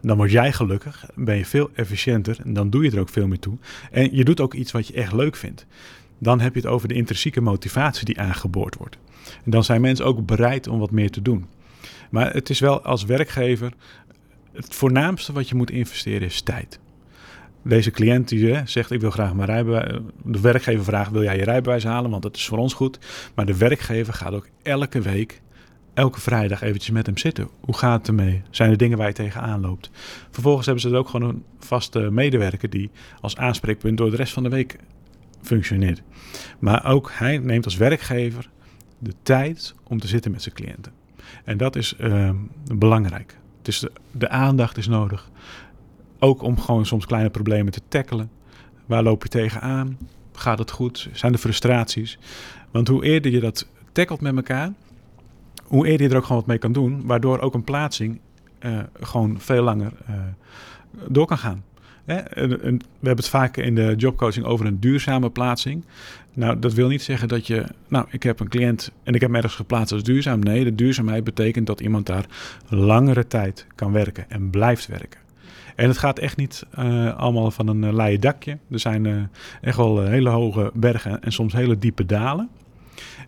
Dan 0.00 0.16
word 0.16 0.30
jij 0.30 0.52
gelukkig, 0.52 1.10
ben 1.14 1.36
je 1.36 1.44
veel 1.44 1.70
efficiënter 1.74 2.38
en 2.44 2.52
dan 2.52 2.70
doe 2.70 2.84
je 2.84 2.90
er 2.90 3.00
ook 3.00 3.08
veel 3.08 3.26
meer 3.26 3.38
toe. 3.38 3.58
En 3.90 4.16
je 4.16 4.24
doet 4.24 4.40
ook 4.40 4.54
iets 4.54 4.72
wat 4.72 4.86
je 4.86 4.94
echt 4.94 5.12
leuk 5.12 5.36
vindt. 5.36 5.66
Dan 6.18 6.40
heb 6.40 6.54
je 6.54 6.60
het 6.60 6.68
over 6.68 6.88
de 6.88 6.94
intrinsieke 6.94 7.40
motivatie 7.40 8.04
die 8.04 8.20
aangeboord 8.20 8.76
wordt. 8.76 8.98
En 9.44 9.50
dan 9.50 9.64
zijn 9.64 9.80
mensen 9.80 10.04
ook 10.04 10.26
bereid 10.26 10.66
om 10.66 10.78
wat 10.78 10.90
meer 10.90 11.10
te 11.10 11.22
doen. 11.22 11.46
Maar 12.10 12.32
het 12.32 12.50
is 12.50 12.60
wel 12.60 12.82
als 12.82 13.04
werkgever, 13.04 13.72
het 14.52 14.74
voornaamste 14.74 15.32
wat 15.32 15.48
je 15.48 15.54
moet 15.54 15.70
investeren 15.70 16.26
is 16.26 16.40
tijd. 16.40 16.80
Deze 17.68 17.90
cliënt 17.90 18.28
die 18.28 18.52
hè, 18.52 18.66
zegt 18.66 18.90
ik 18.90 19.00
wil 19.00 19.10
graag 19.10 19.34
mijn 19.34 19.48
rijbewijs. 19.48 19.98
De 20.24 20.40
werkgever 20.40 20.84
vraagt 20.84 21.10
wil 21.10 21.22
jij 21.22 21.36
je 21.36 21.44
rijbewijs 21.44 21.84
halen, 21.84 22.10
want 22.10 22.22
dat 22.22 22.36
is 22.36 22.46
voor 22.46 22.58
ons 22.58 22.74
goed. 22.74 22.98
Maar 23.34 23.46
de 23.46 23.56
werkgever 23.56 24.12
gaat 24.12 24.32
ook 24.32 24.48
elke 24.62 25.00
week 25.00 25.40
elke 25.94 26.20
vrijdag 26.20 26.62
eventjes 26.62 26.90
met 26.90 27.06
hem 27.06 27.16
zitten. 27.16 27.48
Hoe 27.60 27.76
gaat 27.76 27.98
het 27.98 28.08
ermee? 28.08 28.42
Zijn 28.50 28.70
er 28.70 28.76
dingen 28.76 28.98
waar 28.98 29.06
je 29.06 29.12
tegenaan 29.12 29.60
loopt? 29.60 29.90
Vervolgens 30.30 30.66
hebben 30.66 30.84
ze 30.84 30.90
er 30.90 30.96
ook 30.96 31.08
gewoon 31.08 31.28
een 31.28 31.44
vaste 31.58 31.98
medewerker 32.10 32.70
die 32.70 32.90
als 33.20 33.36
aanspreekpunt 33.36 33.98
door 33.98 34.10
de 34.10 34.16
rest 34.16 34.32
van 34.32 34.42
de 34.42 34.48
week 34.48 34.76
functioneert. 35.42 36.02
Maar 36.58 36.86
ook 36.86 37.10
hij 37.14 37.38
neemt 37.38 37.64
als 37.64 37.76
werkgever 37.76 38.48
de 38.98 39.12
tijd 39.22 39.74
om 39.84 39.98
te 39.98 40.06
zitten 40.06 40.30
met 40.30 40.42
zijn 40.42 40.54
cliënten. 40.54 40.92
En 41.44 41.56
dat 41.56 41.76
is 41.76 41.94
uh, 42.00 42.30
belangrijk. 42.74 43.36
Dus 43.62 43.78
de, 43.78 43.92
de 44.10 44.28
aandacht 44.28 44.76
is 44.76 44.86
nodig. 44.86 45.30
Ook 46.18 46.42
om 46.42 46.60
gewoon 46.60 46.86
soms 46.86 47.06
kleine 47.06 47.30
problemen 47.30 47.72
te 47.72 47.80
tackelen. 47.88 48.30
Waar 48.86 49.02
loop 49.02 49.22
je 49.22 49.28
tegenaan? 49.28 49.98
Gaat 50.32 50.58
het 50.58 50.70
goed? 50.70 51.08
Zijn 51.12 51.32
er 51.32 51.38
frustraties? 51.38 52.18
Want 52.70 52.88
hoe 52.88 53.04
eerder 53.04 53.32
je 53.32 53.40
dat 53.40 53.68
tackelt 53.92 54.20
met 54.20 54.36
elkaar, 54.36 54.72
hoe 55.64 55.86
eerder 55.86 56.06
je 56.06 56.12
er 56.12 56.18
ook 56.18 56.24
gewoon 56.24 56.38
wat 56.38 56.48
mee 56.48 56.58
kan 56.58 56.72
doen, 56.72 57.06
waardoor 57.06 57.38
ook 57.38 57.54
een 57.54 57.64
plaatsing 57.64 58.20
uh, 58.60 58.78
gewoon 59.00 59.40
veel 59.40 59.62
langer 59.62 59.92
uh, 60.10 60.16
door 61.08 61.26
kan 61.26 61.38
gaan. 61.38 61.64
Hè? 62.04 62.22
We 62.22 62.78
hebben 63.00 63.16
het 63.16 63.28
vaak 63.28 63.56
in 63.56 63.74
de 63.74 63.94
jobcoaching 63.96 64.46
over 64.46 64.66
een 64.66 64.80
duurzame 64.80 65.30
plaatsing. 65.30 65.84
Nou, 66.34 66.58
dat 66.58 66.72
wil 66.72 66.88
niet 66.88 67.02
zeggen 67.02 67.28
dat 67.28 67.46
je, 67.46 67.64
nou, 67.88 68.06
ik 68.10 68.22
heb 68.22 68.40
een 68.40 68.48
cliënt 68.48 68.92
en 69.02 69.14
ik 69.14 69.20
heb 69.20 69.30
hem 69.30 69.34
ergens 69.34 69.54
geplaatst 69.54 69.92
als 69.92 70.02
duurzaam. 70.02 70.40
Nee, 70.40 70.64
de 70.64 70.74
duurzaamheid 70.74 71.24
betekent 71.24 71.66
dat 71.66 71.80
iemand 71.80 72.06
daar 72.06 72.26
langere 72.68 73.26
tijd 73.26 73.66
kan 73.74 73.92
werken 73.92 74.30
en 74.30 74.50
blijft 74.50 74.86
werken. 74.86 75.20
En 75.78 75.88
het 75.88 75.98
gaat 75.98 76.18
echt 76.18 76.36
niet 76.36 76.66
uh, 76.78 77.16
allemaal 77.16 77.50
van 77.50 77.68
een 77.68 77.82
uh, 77.82 77.92
leien 77.92 78.20
dakje. 78.20 78.58
Er 78.70 78.78
zijn 78.78 79.04
uh, 79.04 79.22
echt 79.60 79.76
wel 79.76 80.02
hele 80.02 80.28
hoge 80.28 80.70
bergen 80.74 81.22
en 81.22 81.32
soms 81.32 81.52
hele 81.52 81.78
diepe 81.78 82.06
dalen. 82.06 82.48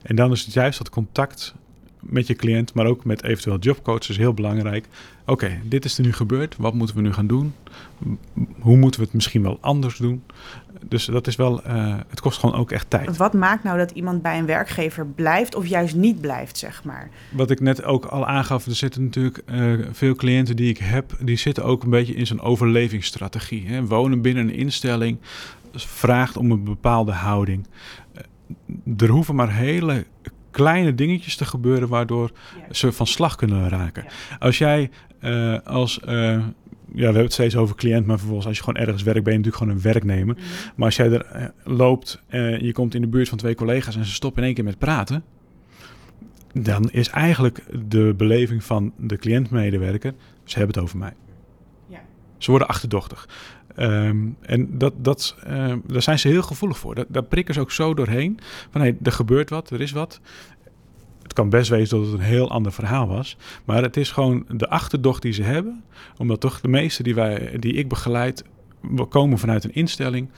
En 0.03 0.17
dan 0.17 0.33
is 0.33 0.45
het 0.45 0.53
juist 0.53 0.79
dat 0.79 0.91
contact 0.91 1.55
met 2.01 2.27
je 2.27 2.35
cliënt, 2.35 2.75
maar 2.75 2.87
ook 2.87 3.05
met 3.05 3.23
eventueel 3.23 3.59
jobcoaches 3.59 4.17
heel 4.17 4.35
belangrijk. 4.35 4.87
Oké, 5.27 5.61
dit 5.65 5.85
is 5.85 5.99
er 5.99 6.05
nu 6.05 6.13
gebeurd. 6.13 6.57
Wat 6.57 6.75
moeten 6.75 6.97
we 6.97 7.03
nu 7.03 7.13
gaan 7.13 7.27
doen? 7.27 7.55
Hoe 8.59 8.77
moeten 8.77 9.01
we 9.01 9.07
het 9.07 9.15
misschien 9.15 9.43
wel 9.43 9.59
anders 9.61 9.97
doen? 9.97 10.23
Dus 10.89 11.05
dat 11.05 11.27
is 11.27 11.37
wel, 11.37 11.67
uh, 11.67 11.97
het 12.09 12.21
kost 12.21 12.39
gewoon 12.39 12.55
ook 12.55 12.71
echt 12.71 12.91
tijd. 12.91 13.17
Wat 13.17 13.33
maakt 13.33 13.65
nou 13.65 13.79
dat 13.79 13.91
iemand 13.91 14.23
bij 14.23 14.39
een 14.39 14.47
werkgever 14.47 15.07
blijft 15.07 15.55
of 15.55 15.67
juist 15.67 15.95
niet 15.95 16.21
blijft, 16.21 16.59
zeg 16.59 16.85
maar? 16.85 17.11
Wat 17.31 17.51
ik 17.51 17.61
net 17.61 17.85
ook 17.85 18.05
al 18.05 18.27
aangaf, 18.27 18.67
er 18.67 18.75
zitten 18.75 19.03
natuurlijk 19.05 19.43
uh, 19.47 19.87
veel 19.93 20.15
cliënten 20.15 20.57
die 20.57 20.69
ik 20.69 20.79
heb, 20.79 21.17
die 21.21 21.37
zitten 21.37 21.65
ook 21.65 21.83
een 21.83 21.91
beetje 21.91 22.15
in 22.15 22.27
zo'n 22.27 22.41
overlevingsstrategie. 22.41 23.67
Hè? 23.67 23.87
Wonen 23.87 24.21
binnen 24.21 24.49
een 24.49 24.55
instelling 24.55 25.19
vraagt 25.73 26.37
om 26.37 26.51
een 26.51 26.65
bepaalde 26.65 27.13
houding. 27.13 27.67
Uh, 28.15 29.03
er 29.03 29.09
hoeven 29.09 29.35
maar 29.35 29.53
hele 29.53 30.07
kleine 30.51 30.95
dingetjes 30.95 31.37
te 31.37 31.45
gebeuren 31.45 31.89
waardoor 31.89 32.31
ze 32.71 32.93
van 32.93 33.07
slag 33.07 33.37
kunnen 33.37 33.69
raken. 33.69 34.05
Als 34.39 34.59
jij 34.59 34.91
uh, 35.21 35.59
als 35.65 36.01
ja, 36.95 36.99
we 36.99 37.05
hebben 37.05 37.23
het 37.23 37.33
steeds 37.33 37.57
over 37.57 37.77
cliënt, 37.77 38.07
maar 38.07 38.19
vervolgens 38.19 38.47
als 38.47 38.57
je 38.57 38.63
gewoon 38.63 38.83
ergens 38.83 39.03
werkt, 39.03 39.23
ben 39.23 39.33
je 39.33 39.39
natuurlijk 39.39 39.65
gewoon 39.65 39.79
een 39.79 39.93
werknemer. 39.93 40.35
Mhm. 40.35 40.45
Maar 40.75 40.87
als 40.87 40.97
jij 40.97 41.11
er 41.11 41.27
uh, 41.37 41.77
loopt, 41.77 42.23
uh, 42.31 42.61
je 42.61 42.73
komt 42.73 42.95
in 42.95 43.01
de 43.01 43.07
buurt 43.07 43.29
van 43.29 43.39
twee 43.39 43.55
collega's 43.55 43.97
en 43.97 44.05
ze 44.05 44.13
stoppen 44.13 44.41
in 44.41 44.47
één 44.47 44.55
keer 44.55 44.65
met 44.65 44.79
praten, 44.79 45.25
dan 46.53 46.91
is 46.91 47.09
eigenlijk 47.09 47.65
de 47.89 48.15
beleving 48.17 48.65
van 48.65 48.93
de 48.97 49.17
cliëntmedewerker, 49.17 50.15
ze 50.45 50.59
hebben 50.59 50.75
het 50.75 50.85
over 50.85 50.99
mij. 50.99 51.13
Ze 52.41 52.51
worden 52.51 52.69
achterdochtig. 52.69 53.29
Um, 53.77 54.37
en 54.41 54.79
dat, 54.79 54.93
dat, 54.97 55.37
uh, 55.49 55.75
daar 55.87 56.03
zijn 56.03 56.19
ze 56.19 56.29
heel 56.29 56.43
gevoelig 56.43 56.79
voor. 56.79 56.95
Dat, 56.95 57.07
daar 57.09 57.23
prikken 57.23 57.55
ze 57.55 57.61
ook 57.61 57.71
zo 57.71 57.95
doorheen. 57.95 58.39
Van 58.71 58.81
hey, 58.81 58.97
er 59.03 59.13
gebeurt 59.13 59.51
wat, 59.51 59.71
er 59.71 59.81
is 59.81 59.93
wat. 59.93 60.21
Het 61.23 61.33
kan 61.33 61.49
best 61.49 61.71
wezen 61.71 61.97
dat 61.97 62.07
het 62.07 62.15
een 62.15 62.27
heel 62.27 62.51
ander 62.51 62.73
verhaal 62.73 63.09
was. 63.09 63.37
Maar 63.65 63.83
het 63.83 63.97
is 63.97 64.11
gewoon 64.11 64.45
de 64.49 64.69
achterdocht 64.69 65.23
die 65.23 65.33
ze 65.33 65.43
hebben. 65.43 65.85
Omdat 66.19 66.41
toch 66.41 66.61
de 66.61 66.69
meeste 66.69 67.03
die, 67.03 67.15
wij, 67.15 67.57
die 67.59 67.73
ik 67.73 67.89
begeleid 67.89 68.45
komen 69.09 69.39
vanuit 69.39 69.65
een 69.65 69.75
instelling. 69.75 70.31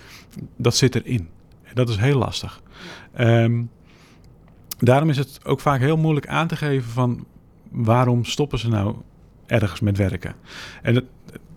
Dat 0.56 0.76
zit 0.76 0.94
erin. 0.94 1.28
Dat 1.74 1.88
is 1.88 1.96
heel 1.96 2.18
lastig. 2.18 2.62
Um, 3.20 3.70
daarom 4.78 5.08
is 5.08 5.16
het 5.16 5.40
ook 5.44 5.60
vaak 5.60 5.80
heel 5.80 5.96
moeilijk 5.96 6.26
aan 6.26 6.46
te 6.46 6.56
geven 6.56 6.90
van 6.90 7.26
waarom 7.70 8.24
stoppen 8.24 8.58
ze 8.58 8.68
nou 8.68 8.96
ergens 9.52 9.80
met 9.80 9.96
werken. 9.96 10.34
En 10.82 10.94
het, 10.94 11.04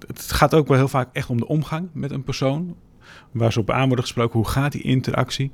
het 0.08 0.31
gaat 0.31 0.53
ook 0.53 0.67
wel 0.67 0.77
heel 0.77 0.88
vaak 0.88 1.10
echt 1.12 1.29
om 1.29 1.38
de 1.38 1.47
omgang 1.47 1.89
met 1.93 2.12
een 2.12 2.23
persoon. 2.23 2.75
Waar 3.31 3.53
ze 3.53 3.60
op 3.60 3.71
aan 3.71 3.88
worden 3.88 4.05
gesproken, 4.05 4.39
hoe 4.39 4.47
gaat 4.47 4.71
die 4.71 4.81
interactie? 4.81 5.51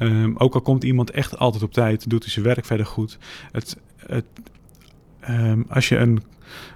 Um, 0.00 0.36
ook 0.36 0.54
al 0.54 0.60
komt 0.60 0.84
iemand 0.84 1.10
echt 1.10 1.38
altijd 1.38 1.62
op 1.62 1.72
tijd, 1.72 2.10
doet 2.10 2.22
hij 2.22 2.32
zijn 2.32 2.44
werk 2.44 2.64
verder 2.64 2.86
goed. 2.86 3.18
Het, 3.52 3.76
het, 3.96 4.24
um, 5.28 5.64
als 5.68 5.88
je 5.88 5.96
een, 5.96 6.22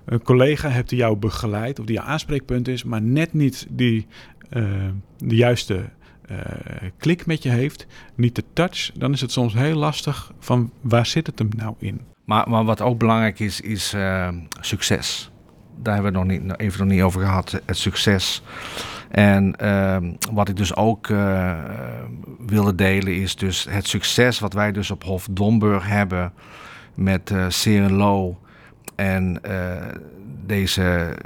een, 0.05 0.23
collega 0.23 0.69
hebt 0.69 0.89
die 0.89 0.99
jou 0.99 1.17
begeleidt 1.17 1.79
of 1.79 1.87
die 1.87 1.95
jouw 1.95 2.05
aanspreekpunt 2.05 2.69
is, 2.69 2.85
maar 2.85 3.03
net 3.03 3.33
niet 3.33 3.67
die, 3.71 4.07
uh, 4.51 4.89
de 5.17 5.37
juiste 5.37 5.91
uh, 6.31 6.39
klik 6.99 7.27
met 7.27 7.43
je 7.43 7.49
heeft, 7.49 7.87
niet 8.15 8.35
de 8.35 8.45
touch, 8.53 8.91
dan 8.95 9.13
is 9.13 9.21
het 9.21 9.33
soms 9.33 9.55
heel 9.55 9.77
lastig 9.77 10.33
van 10.39 10.73
waar 10.81 11.07
zit 11.07 11.27
het 11.27 11.39
hem 11.39 11.49
nou 11.57 11.75
in? 11.79 12.01
Maar, 12.29 12.51
maar 12.51 12.65
wat 12.65 12.81
ook 12.81 12.99
belangrijk 12.99 13.39
is, 13.41 13.61
is 13.61 13.95
uh, 13.95 14.29
succes. 14.61 15.31
Daar 15.77 15.95
hebben 15.95 16.13
we 16.13 16.19
het 16.19 16.29
nog 16.29 16.39
niet, 16.39 16.61
even 16.61 16.79
nog 16.79 16.89
niet 16.95 17.03
over 17.03 17.21
gehad, 17.21 17.61
het 17.65 17.77
succes. 17.77 18.43
En 19.11 19.55
uh, 19.63 19.97
wat 20.33 20.49
ik 20.49 20.57
dus 20.57 20.77
ook 20.77 21.09
uh, 21.09 21.59
wilde 22.47 22.75
delen 22.75 23.15
is 23.15 23.37
dus 23.37 23.67
het 23.71 23.89
succes 23.89 24.39
wat 24.39 24.53
wij 24.53 24.73
dus 24.73 24.91
op 24.91 25.05
Hof 25.05 25.29
Domburg 25.31 25.87
hebben 25.87 26.33
met 26.95 27.31
uh, 27.31 27.45
Serenlo 27.49 28.39
en 28.95 29.41
deze 30.47 31.17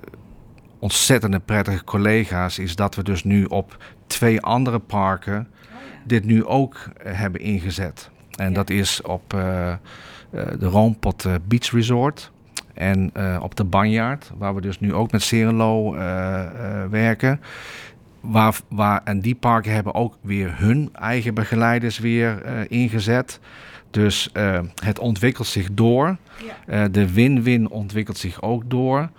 ontzettende 0.78 1.38
prettige 1.38 1.84
collega's 1.84 2.58
is 2.58 2.76
dat 2.76 2.94
we 2.94 3.02
dus 3.02 3.24
nu 3.24 3.44
op 3.44 3.76
twee 4.06 4.40
andere 4.40 4.78
parken 4.78 5.48
dit 6.04 6.24
nu 6.24 6.44
ook 6.44 6.88
hebben 7.02 7.40
ingezet. 7.40 8.10
En 8.36 8.52
dat 8.52 8.70
is 8.70 9.02
op 9.02 9.34
de 10.32 10.66
Roompot 10.66 11.26
Beach 11.48 11.70
Resort 11.70 12.30
en 12.74 13.10
uh, 13.16 13.38
op 13.42 13.56
de 13.56 13.64
Banjaard, 13.64 14.30
waar 14.38 14.54
we 14.54 14.60
dus 14.60 14.80
nu 14.80 14.94
ook 14.94 15.12
met 15.12 15.22
Serenlo 15.22 15.92
werken. 16.90 17.40
Waar, 18.20 18.58
waar, 18.68 19.00
en 19.04 19.20
die 19.20 19.34
parken 19.34 19.72
hebben 19.72 19.94
ook 19.94 20.16
weer 20.20 20.58
hun 20.58 20.88
eigen 20.92 21.34
begeleiders 21.34 21.98
weer 21.98 22.42
ingezet. 22.70 23.40
Dus 23.90 24.30
het 24.84 24.98
ontwikkelt 24.98 25.46
zich 25.46 25.68
door. 25.72 26.16
Ja. 26.66 26.88
de 26.88 27.12
win-win 27.12 27.70
ontwikkelt 27.70 28.18
zich 28.18 28.42
ook 28.42 28.70
door. 28.70 29.10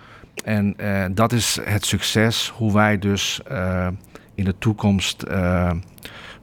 En 0.43 0.75
dat 1.13 1.31
is 1.31 1.59
het 1.63 1.85
succes 1.85 2.49
hoe 2.55 2.73
wij 2.73 2.99
dus 2.99 3.41
in 4.35 4.43
de 4.43 4.55
toekomst 4.57 5.23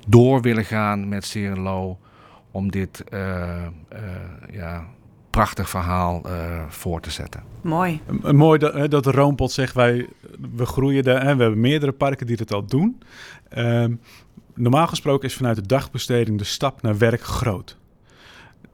door 0.09 0.41
willen 0.41 0.65
gaan 0.65 1.09
met 1.09 1.25
Serenlo 1.25 1.99
om 2.51 2.71
dit 2.71 3.05
uh, 3.13 3.21
uh, 3.93 3.99
ja, 4.53 4.85
prachtig 5.31 5.69
verhaal 5.69 6.23
voor 6.69 7.01
te 7.01 7.11
zetten. 7.11 7.43
Mooi. 7.61 8.01
mooi 8.33 8.59
dat, 8.59 8.91
dat 8.91 9.05
de 9.05 9.11
Roompot 9.11 9.53
zegt, 9.53 9.75
wij, 9.75 10.09
we 10.55 10.67
groeien 10.67 11.03
daar 11.05 11.21
en 11.21 11.37
we 11.37 11.43
hebben 11.43 11.61
meerdere 11.61 11.93
parken 11.93 12.27
die 12.27 12.37
dat 12.37 12.53
al 12.53 12.65
doen. 12.65 13.03
Ehm, 13.49 13.95
normaal 14.55 14.87
gesproken 14.87 15.29
is 15.29 15.35
vanuit 15.35 15.57
de 15.57 15.67
dagbesteding 15.67 16.39
de 16.39 16.45
stap 16.45 16.83
naar 16.83 16.99
werk 16.99 17.23
groot. 17.23 17.77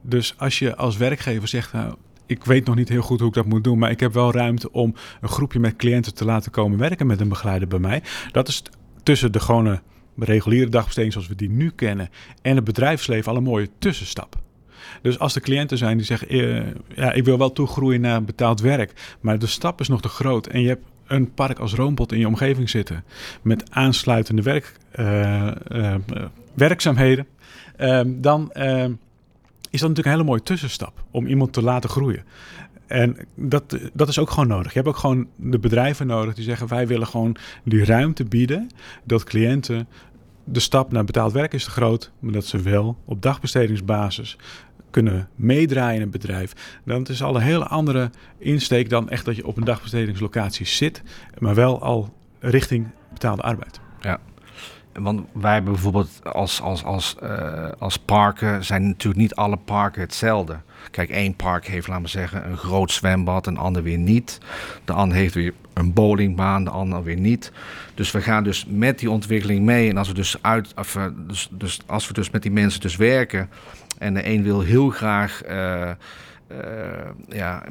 Dus 0.01 0.35
als 0.37 0.59
je 0.59 0.75
als 0.75 0.97
werkgever 0.97 1.47
zegt, 1.47 1.73
nou, 1.73 1.95
ik 2.25 2.43
weet 2.43 2.65
nog 2.65 2.75
niet 2.75 2.89
heel 2.89 3.01
goed 3.01 3.19
hoe 3.19 3.27
ik 3.27 3.33
dat 3.33 3.45
moet 3.45 3.63
doen, 3.63 3.77
maar 3.77 3.91
ik 3.91 3.99
heb 3.99 4.13
wel 4.13 4.31
ruimte 4.31 4.71
om 4.71 4.93
een 5.21 5.29
groepje 5.29 5.59
met 5.59 5.75
cliënten 5.75 6.13
te 6.13 6.25
laten 6.25 6.51
komen 6.51 6.77
werken 6.77 7.07
met 7.07 7.21
een 7.21 7.29
begeleider 7.29 7.67
bij 7.67 7.79
mij. 7.79 8.03
Dat 8.31 8.47
is 8.47 8.63
tussen 9.03 9.31
de 9.31 9.39
gewone 9.39 9.81
reguliere 10.25 10.69
dagbesteding 10.69 11.13
zoals 11.13 11.27
we 11.27 11.35
die 11.35 11.49
nu 11.49 11.69
kennen 11.69 12.09
en 12.41 12.55
het 12.55 12.65
bedrijfsleven 12.65 13.31
al 13.31 13.37
een 13.37 13.43
mooie 13.43 13.69
tussenstap. 13.79 14.35
Dus 15.01 15.19
als 15.19 15.35
er 15.35 15.41
cliënten 15.41 15.77
zijn 15.77 15.97
die 15.97 16.05
zeggen, 16.05 16.27
eh, 16.27 16.65
ja, 16.95 17.11
ik 17.11 17.25
wil 17.25 17.37
wel 17.37 17.51
toegroeien 17.51 18.01
naar 18.01 18.23
betaald 18.23 18.61
werk, 18.61 19.17
maar 19.19 19.39
de 19.39 19.47
stap 19.47 19.79
is 19.79 19.87
nog 19.87 20.01
te 20.01 20.07
groot 20.07 20.47
en 20.47 20.61
je 20.61 20.67
hebt 20.67 20.85
een 21.07 21.33
park 21.33 21.59
als 21.59 21.73
Roompot 21.73 22.11
in 22.11 22.19
je 22.19 22.27
omgeving 22.27 22.69
zitten 22.69 23.03
met 23.41 23.71
aansluitende 23.71 24.41
werk, 24.41 24.73
uh, 24.99 25.51
uh, 25.71 25.95
werkzaamheden, 26.53 27.27
ehm, 27.75 28.11
dan 28.15 28.51
ehm, 28.51 28.91
is 29.69 29.79
dat 29.79 29.89
natuurlijk 29.89 30.05
een 30.05 30.11
hele 30.11 30.23
mooie 30.23 30.43
tussenstap 30.43 31.03
om 31.11 31.27
iemand 31.27 31.53
te 31.53 31.61
laten 31.61 31.89
groeien. 31.89 32.23
En 32.87 33.17
dat, 33.35 33.77
dat 33.93 34.07
is 34.07 34.19
ook 34.19 34.29
gewoon 34.29 34.47
nodig. 34.47 34.73
Je 34.73 34.77
hebt 34.77 34.89
ook 34.89 34.97
gewoon 34.97 35.27
de 35.35 35.59
bedrijven 35.59 36.07
nodig 36.07 36.35
die 36.35 36.43
zeggen: 36.43 36.67
wij 36.67 36.87
willen 36.87 37.07
gewoon 37.07 37.35
die 37.63 37.85
ruimte 37.85 38.25
bieden 38.25 38.69
dat 39.03 39.23
cliënten 39.23 39.87
de 40.43 40.59
stap 40.59 40.91
naar 40.91 41.03
betaald 41.03 41.31
werk 41.31 41.53
is 41.53 41.63
te 41.63 41.69
groot, 41.69 42.11
maar 42.19 42.33
dat 42.33 42.45
ze 42.45 42.61
wel 42.61 42.97
op 43.05 43.21
dagbestedingsbasis 43.21 44.37
kunnen 44.91 45.29
meedraaien 45.35 45.95
in 45.95 46.01
een 46.01 46.09
bedrijf. 46.09 46.79
Dan 46.85 47.05
is 47.05 47.23
al 47.23 47.35
een 47.35 47.41
hele 47.41 47.65
andere 47.65 48.09
insteek 48.37 48.89
dan 48.89 49.09
echt 49.09 49.25
dat 49.25 49.35
je 49.35 49.47
op 49.47 49.57
een 49.57 49.63
dagbestedingslocatie 49.63 50.65
zit, 50.65 51.03
maar 51.37 51.55
wel 51.55 51.81
al 51.81 52.13
richting 52.39 52.87
betaalde 53.13 53.41
arbeid. 53.41 53.79
Ja. 54.01 54.19
Want 54.93 55.21
wij 55.33 55.53
hebben 55.53 55.71
bijvoorbeeld 55.71 56.09
als, 56.23 56.61
als, 56.61 56.83
als, 56.83 57.15
uh, 57.23 57.69
als 57.79 57.97
parken, 57.97 58.65
zijn 58.65 58.87
natuurlijk 58.87 59.21
niet 59.21 59.35
alle 59.35 59.57
parken 59.57 60.01
hetzelfde. 60.01 60.59
Kijk, 60.91 61.09
één 61.09 61.35
park 61.35 61.65
heeft, 61.65 61.87
laten 61.87 62.03
we 62.03 62.09
zeggen, 62.09 62.49
een 62.49 62.57
groot 62.57 62.91
zwembad, 62.91 63.47
een 63.47 63.57
ander 63.57 63.83
weer 63.83 63.97
niet. 63.97 64.37
De 64.85 64.93
ander 64.93 65.17
heeft 65.17 65.33
weer 65.33 65.53
een 65.73 65.93
bowlingbaan, 65.93 66.63
de 66.63 66.69
ander 66.69 67.03
weer 67.03 67.17
niet. 67.17 67.51
Dus 67.93 68.11
we 68.11 68.21
gaan 68.21 68.43
dus 68.43 68.65
met 68.69 68.99
die 68.99 69.11
ontwikkeling 69.11 69.65
mee. 69.65 69.89
En 69.89 69.97
als 69.97 70.07
we 70.07 70.13
dus, 70.13 70.37
uit, 70.41 70.73
of, 70.75 70.95
eh, 70.95 71.05
dus, 71.27 71.49
dus 71.51 71.79
als 71.85 72.07
we 72.07 72.13
dus 72.13 72.29
met 72.29 72.41
die 72.41 72.51
mensen 72.51 72.81
dus 72.81 72.95
werken. 72.95 73.49
En 73.97 74.13
de 74.13 74.27
een 74.27 74.43
wil 74.43 74.61
heel 74.61 74.89
graag 74.89 75.41
uh, 75.49 75.89
uh, 76.51 76.57
ja, 77.27 77.63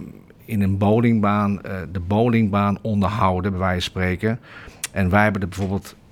in 0.44 0.62
een 0.62 0.78
bowlingbaan 0.78 1.60
de 1.92 2.00
bowlingbaan 2.00 2.78
onderhouden, 2.82 3.50
bij 3.50 3.60
wijze 3.60 3.90
van 3.90 4.00
spreken. 4.00 4.40
En 4.92 5.10
wij 5.10 5.22
hebben 5.22 5.42
er 5.42 5.48
bijvoorbeeld 5.48 5.94
eh, 5.94 6.05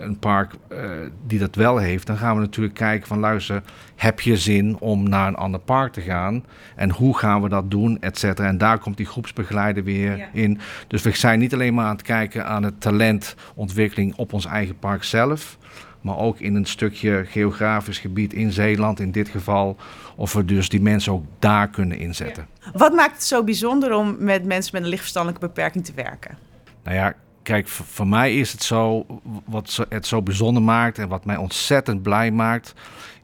een 0.00 0.18
park 0.18 0.52
uh, 0.72 0.90
die 1.26 1.38
dat 1.38 1.54
wel 1.54 1.78
heeft, 1.78 2.06
dan 2.06 2.16
gaan 2.16 2.34
we 2.34 2.40
natuurlijk 2.40 2.74
kijken 2.74 3.06
van 3.06 3.18
luister, 3.18 3.62
heb 3.96 4.20
je 4.20 4.36
zin 4.36 4.76
om 4.78 5.08
naar 5.08 5.28
een 5.28 5.34
ander 5.34 5.60
park 5.60 5.92
te 5.92 6.00
gaan? 6.00 6.44
En 6.76 6.90
hoe 6.90 7.18
gaan 7.18 7.42
we 7.42 7.48
dat 7.48 7.70
doen, 7.70 8.00
et 8.00 8.18
cetera. 8.18 8.48
En 8.48 8.58
daar 8.58 8.78
komt 8.78 8.96
die 8.96 9.06
groepsbegeleider 9.06 9.84
weer 9.84 10.28
in. 10.32 10.58
Dus 10.86 11.02
we 11.02 11.16
zijn 11.16 11.38
niet 11.38 11.54
alleen 11.54 11.74
maar 11.74 11.84
aan 11.84 11.96
het 11.96 12.02
kijken 12.02 12.46
aan 12.46 12.62
het 12.62 12.80
talentontwikkeling 12.80 14.14
op 14.16 14.32
ons 14.32 14.46
eigen 14.46 14.78
park 14.78 15.04
zelf, 15.04 15.58
maar 16.00 16.18
ook 16.18 16.38
in 16.38 16.54
een 16.54 16.66
stukje 16.66 17.24
geografisch 17.26 17.98
gebied 17.98 18.32
in 18.32 18.52
Zeeland 18.52 19.00
in 19.00 19.10
dit 19.10 19.28
geval, 19.28 19.76
of 20.16 20.32
we 20.32 20.44
dus 20.44 20.68
die 20.68 20.80
mensen 20.80 21.12
ook 21.12 21.24
daar 21.38 21.68
kunnen 21.68 21.98
inzetten. 21.98 22.46
Wat 22.72 22.92
maakt 22.92 23.12
het 23.12 23.24
zo 23.24 23.44
bijzonder 23.44 23.94
om 23.94 24.16
met 24.18 24.44
mensen 24.44 24.70
met 24.72 24.82
een 24.82 24.88
lichtverstandelijke 24.88 25.46
beperking 25.46 25.84
te 25.84 25.92
werken? 25.94 26.38
Nou 26.84 26.96
ja, 26.96 27.14
kijk, 27.42 27.68
voor 27.68 28.06
mij 28.06 28.36
is 28.36 28.52
het 28.52 28.62
zo, 28.62 29.06
wat 29.44 29.86
het 29.88 30.06
zo 30.06 30.22
bijzonder 30.22 30.62
maakt 30.62 30.98
en 30.98 31.08
wat 31.08 31.24
mij 31.24 31.36
ontzettend 31.36 32.02
blij 32.02 32.30
maakt, 32.30 32.74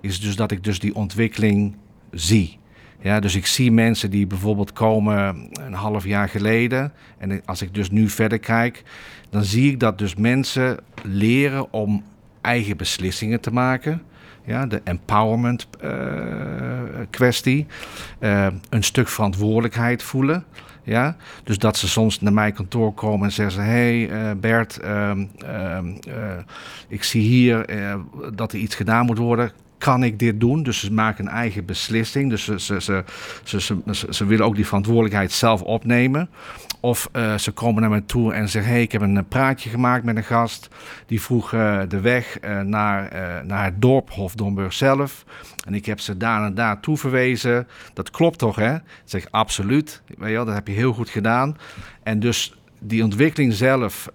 is 0.00 0.20
dus 0.20 0.36
dat 0.36 0.50
ik 0.50 0.64
dus 0.64 0.78
die 0.78 0.94
ontwikkeling 0.94 1.76
zie. 2.10 2.58
Ja, 3.00 3.20
dus 3.20 3.34
ik 3.34 3.46
zie 3.46 3.72
mensen 3.72 4.10
die 4.10 4.26
bijvoorbeeld 4.26 4.72
komen 4.72 5.48
een 5.52 5.72
half 5.72 6.04
jaar 6.04 6.28
geleden. 6.28 6.92
En 7.18 7.42
als 7.44 7.62
ik 7.62 7.74
dus 7.74 7.90
nu 7.90 8.08
verder 8.08 8.38
kijk, 8.38 8.82
dan 9.30 9.44
zie 9.44 9.70
ik 9.70 9.80
dat 9.80 9.98
dus 9.98 10.14
mensen 10.14 10.78
leren 11.02 11.72
om 11.72 12.04
eigen 12.40 12.76
beslissingen 12.76 13.40
te 13.40 13.50
maken. 13.50 14.02
Ja, 14.46 14.66
de 14.66 14.80
empowerment 14.84 15.68
uh, 15.84 15.90
kwestie. 17.10 17.66
Uh, 18.20 18.46
een 18.68 18.84
stuk 18.84 19.08
verantwoordelijkheid 19.08 20.02
voelen. 20.02 20.44
Ja? 20.82 21.16
Dus 21.44 21.58
dat 21.58 21.76
ze 21.76 21.88
soms 21.88 22.20
naar 22.20 22.32
mijn 22.32 22.52
kantoor 22.52 22.92
komen 22.94 23.26
en 23.26 23.32
zeggen: 23.32 23.64
Hé 23.64 23.70
hey, 23.70 24.30
uh, 24.30 24.40
Bert, 24.40 24.78
uh, 24.84 25.10
uh, 25.44 25.78
ik 26.88 27.02
zie 27.02 27.22
hier 27.22 27.66
dat 28.34 28.52
er 28.52 28.58
iets 28.58 28.74
gedaan 28.74 29.06
moet 29.06 29.18
worden. 29.18 29.52
Kan 29.78 30.02
ik 30.02 30.18
dit 30.18 30.40
doen? 30.40 30.62
Dus 30.62 30.80
ze 30.80 30.92
maken 30.92 31.26
een 31.26 31.32
eigen 31.32 31.64
beslissing. 31.64 32.30
Dus 32.30 32.44
ze, 32.44 32.60
ze, 32.60 32.80
ze, 32.80 33.04
ze, 33.44 34.06
ze, 34.10 34.26
willen 34.26 34.46
ook 34.46 34.54
die 34.54 34.66
verantwoordelijkheid 34.66 35.32
zelf 35.32 35.62
opnemen. 35.62 36.28
Of 36.80 37.08
uh, 37.12 37.38
ze 37.38 37.50
komen 37.52 37.80
naar 37.80 37.90
me 37.90 38.04
toe 38.04 38.32
en 38.32 38.48
zeggen: 38.48 38.72
hey, 38.72 38.82
ik 38.82 38.92
heb 38.92 39.00
een 39.00 39.28
praatje 39.28 39.70
gemaakt 39.70 40.04
met 40.04 40.16
een 40.16 40.24
gast. 40.24 40.68
Die 41.06 41.20
vroeg 41.20 41.52
uh, 41.52 41.80
de 41.88 42.00
weg 42.00 42.38
naar, 42.64 43.10
naar 43.44 43.64
het 43.64 43.82
dorp 43.82 44.10
Hofdomburg 44.10 44.72
zelf. 44.72 45.24
En 45.66 45.74
ik 45.74 45.86
heb 45.86 46.00
ze 46.00 46.16
daar 46.16 46.44
en 46.44 46.54
daar 46.54 46.80
toe 46.80 46.96
verwezen. 46.96 47.68
Dat 47.92 48.10
klopt 48.10 48.38
toch, 48.38 48.56
hè? 48.56 48.74
Ik 48.74 48.82
zeg 49.04 49.26
absoluut. 49.30 50.02
Weet 50.06 50.28
je 50.28 50.34
wel, 50.34 50.44
dat 50.44 50.54
heb 50.54 50.66
je 50.66 50.74
heel 50.74 50.92
goed 50.92 51.08
gedaan. 51.08 51.56
En 52.02 52.20
dus 52.20 52.54
die 52.78 53.02
ontwikkeling 53.02 53.52
zelf, 53.52 54.08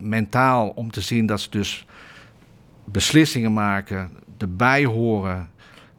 mentaal, 0.00 0.68
om 0.68 0.90
te 0.90 1.00
zien 1.00 1.26
dat 1.26 1.40
ze 1.40 1.50
dus 1.50 1.86
beslissingen 2.84 3.52
maken, 3.52 4.10
erbij 4.38 4.84
horen, 4.84 5.48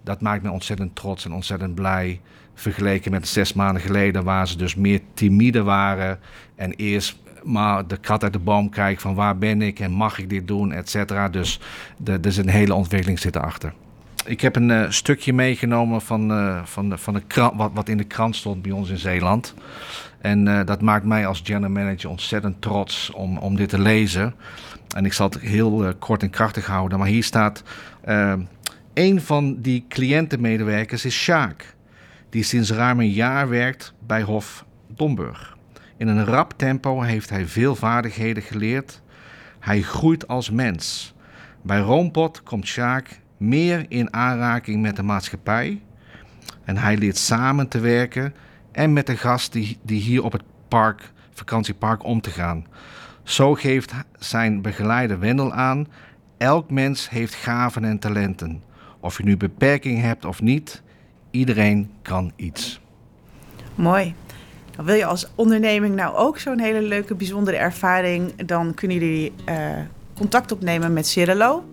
dat 0.04 0.22
maakt 0.22 0.44
me 0.44 0.52
ontzettend 0.52 0.96
trots 0.96 1.26
en 1.26 1.34
ontzettend 1.34 1.76
blij. 1.76 2.22
Vergeleken 2.54 3.12
met 3.12 3.28
zes 3.28 3.54
maanden 3.54 3.82
geleden, 3.82 4.24
waar 4.24 4.48
ze 4.48 4.58
dus 4.58 4.76
meer 4.76 5.02
timide 5.14 5.64
waren. 5.64 6.20
En 6.56 6.74
eerst 6.74 7.18
maar 7.44 7.88
de 7.88 7.98
kat 7.98 8.24
uit 8.24 8.34
de 8.34 8.40
boom 8.40 8.70
kijken 8.70 9.02
van 9.02 9.16
waar 9.16 9.38
ben 9.38 9.62
ik 9.62 9.80
en 9.80 9.92
mag 9.92 10.20
ik 10.20 10.30
dit 10.30 10.48
doen, 10.48 10.72
et 10.72 10.90
cetera. 10.90 11.30
Dus 11.30 11.60
er 12.06 12.26
is 12.26 12.38
een 12.38 12.50
hele 12.50 12.74
ontwikkeling 12.74 13.20
zit 13.20 13.36
erachter. 13.36 13.74
Ik 14.26 14.42
heb 14.42 14.56
een 14.56 14.70
uh, 14.70 14.90
stukje 14.90 15.34
meegenomen 15.34 16.02
van, 16.02 16.32
uh, 16.32 16.66
van, 16.66 16.90
de, 16.90 16.98
van 16.98 17.14
de 17.14 17.22
krant, 17.28 17.58
wat, 17.58 17.72
wat 17.74 17.90
in 17.90 17.98
de 17.98 18.04
krant 18.04 18.36
stond 18.36 18.62
bij 18.62 18.72
ons 18.72 18.90
in 18.90 18.98
Zeeland. 18.98 19.54
En 20.22 20.46
uh, 20.46 20.66
dat 20.66 20.82
maakt 20.82 21.06
mij 21.06 21.28
als 21.28 21.42
general 21.44 21.70
manager 21.70 22.10
ontzettend 22.10 22.62
trots 22.62 23.12
om, 23.12 23.38
om 23.38 23.56
dit 23.56 23.70
te 23.70 23.80
lezen. 23.80 24.36
En 24.96 25.06
ik 25.06 25.14
zal 25.14 25.30
het 25.30 25.40
heel 25.40 25.94
kort 26.00 26.22
en 26.22 26.30
krachtig 26.30 26.66
houden. 26.66 27.00
Maar 27.00 27.08
hier 27.08 27.24
staat: 27.24 27.64
een 28.94 29.22
van 29.22 29.62
die 29.62 29.86
cliëntenmedewerkers 29.90 31.06
is 31.06 31.16
Sjaak 31.16 31.76
die 32.30 32.44
sinds 32.44 32.72
ruim 32.72 33.00
een 33.00 33.12
jaar 33.12 33.50
werkt 33.50 33.94
bij 34.00 34.22
Hof 34.22 34.66
Domburg. 34.88 35.58
In 35.98 36.08
een 36.08 36.26
rap 36.26 36.54
tempo 36.56 37.02
heeft 37.02 37.30
hij 37.30 37.46
veel 37.46 37.76
vaardigheden 37.76 38.44
geleerd. 38.44 39.02
Hij 39.60 39.82
groeit 39.82 40.28
als 40.28 40.50
mens. 40.50 41.14
Bij 41.62 41.80
Roompot 41.80 42.44
komt 42.44 42.66
Sjaak 42.66 43.20
meer 43.48 43.86
in 43.88 44.14
aanraking 44.14 44.82
met 44.82 44.96
de 44.96 45.04
maatschappij. 45.04 45.82
En 46.64 46.78
hij 46.78 46.98
leert 46.98 47.18
samen 47.18 47.68
te 47.68 47.80
werken 47.80 48.34
en 48.72 48.94
met 48.94 49.08
de 49.08 49.18
gast 49.18 49.54
die, 49.54 49.78
die 49.82 50.02
hier 50.02 50.24
op 50.24 50.32
het 50.32 50.44
park, 50.68 51.12
vakantiepark 51.32 52.04
om 52.04 52.22
te 52.22 52.30
gaan. 52.30 52.66
Zo 53.24 53.54
geeft 53.54 53.94
zijn 54.20 54.62
begeleider 54.62 55.20
Wendel 55.20 55.54
aan: 55.54 55.88
elk 56.38 56.70
mens 56.70 57.10
heeft 57.10 57.36
gaven 57.36 57.86
en 57.86 58.00
talenten. 58.00 58.64
Of 59.00 59.18
je 59.18 59.24
nu 59.24 59.38
beperking 59.38 60.02
hebt 60.02 60.26
of 60.26 60.42
niet, 60.42 60.84
Iedereen 61.36 61.92
kan 62.02 62.32
iets. 62.36 62.80
Mooi. 63.76 64.16
wil 64.84 64.96
je 64.96 65.06
als 65.06 65.28
onderneming 65.36 65.96
nou 65.96 66.16
ook 66.16 66.40
zo'n 66.40 66.60
hele 66.60 66.82
leuke, 66.82 67.16
bijzondere 67.16 67.58
ervaring, 67.58 68.36
dan 68.46 68.74
kunnen 68.74 68.98
jullie 68.98 69.34
uh, 69.50 69.70
contact 70.18 70.52
opnemen 70.52 70.94
met 70.94 71.08
Cirilo. 71.08 71.64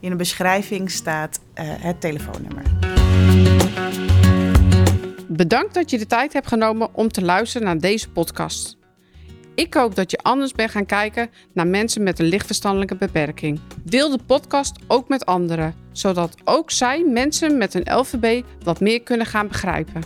In 0.00 0.10
de 0.10 0.16
beschrijving 0.16 0.90
staat 0.90 1.40
uh, 1.40 1.64
het 1.66 2.00
telefoonnummer. 2.00 2.62
Bedankt 5.28 5.74
dat 5.74 5.90
je 5.90 5.98
de 5.98 6.06
tijd 6.06 6.32
hebt 6.32 6.46
genomen 6.46 6.88
om 6.92 7.08
te 7.08 7.22
luisteren 7.22 7.66
naar 7.66 7.78
deze 7.78 8.10
podcast. 8.10 8.78
Ik 9.54 9.74
hoop 9.74 9.94
dat 9.94 10.10
je 10.10 10.18
anders 10.18 10.52
bent 10.52 10.70
gaan 10.70 10.86
kijken 10.86 11.30
naar 11.52 11.66
mensen 11.66 12.02
met 12.02 12.18
een 12.18 12.26
lichtverstandelijke 12.26 12.96
beperking. 12.96 13.60
Deel 13.82 14.10
de 14.10 14.22
podcast 14.26 14.76
ook 14.86 15.08
met 15.08 15.26
anderen, 15.26 15.74
zodat 15.92 16.34
ook 16.44 16.70
zij 16.70 17.04
mensen 17.04 17.58
met 17.58 17.74
een 17.74 17.94
LVB 17.94 18.44
wat 18.64 18.80
meer 18.80 19.02
kunnen 19.02 19.26
gaan 19.26 19.48
begrijpen. 19.48 20.02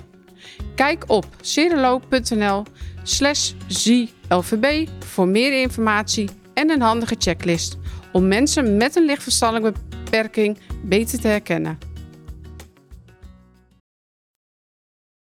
Kijk 0.75 1.05
op 1.07 1.27
cerelo.nl 1.41 2.63
slash 3.03 3.53
ZLVB 3.67 4.89
voor 4.99 5.29
meer 5.29 5.61
informatie 5.61 6.29
en 6.55 6.71
een 6.71 6.81
handige 6.81 7.17
checklist 7.19 7.77
om 8.15 8.29
mensen 8.29 8.77
met 8.77 8.97
een 8.97 9.05
lichtverstandelijke 9.05 9.81
beperking 9.89 10.59
beter 10.83 11.21
te 11.21 11.29
herkennen. 11.29 11.79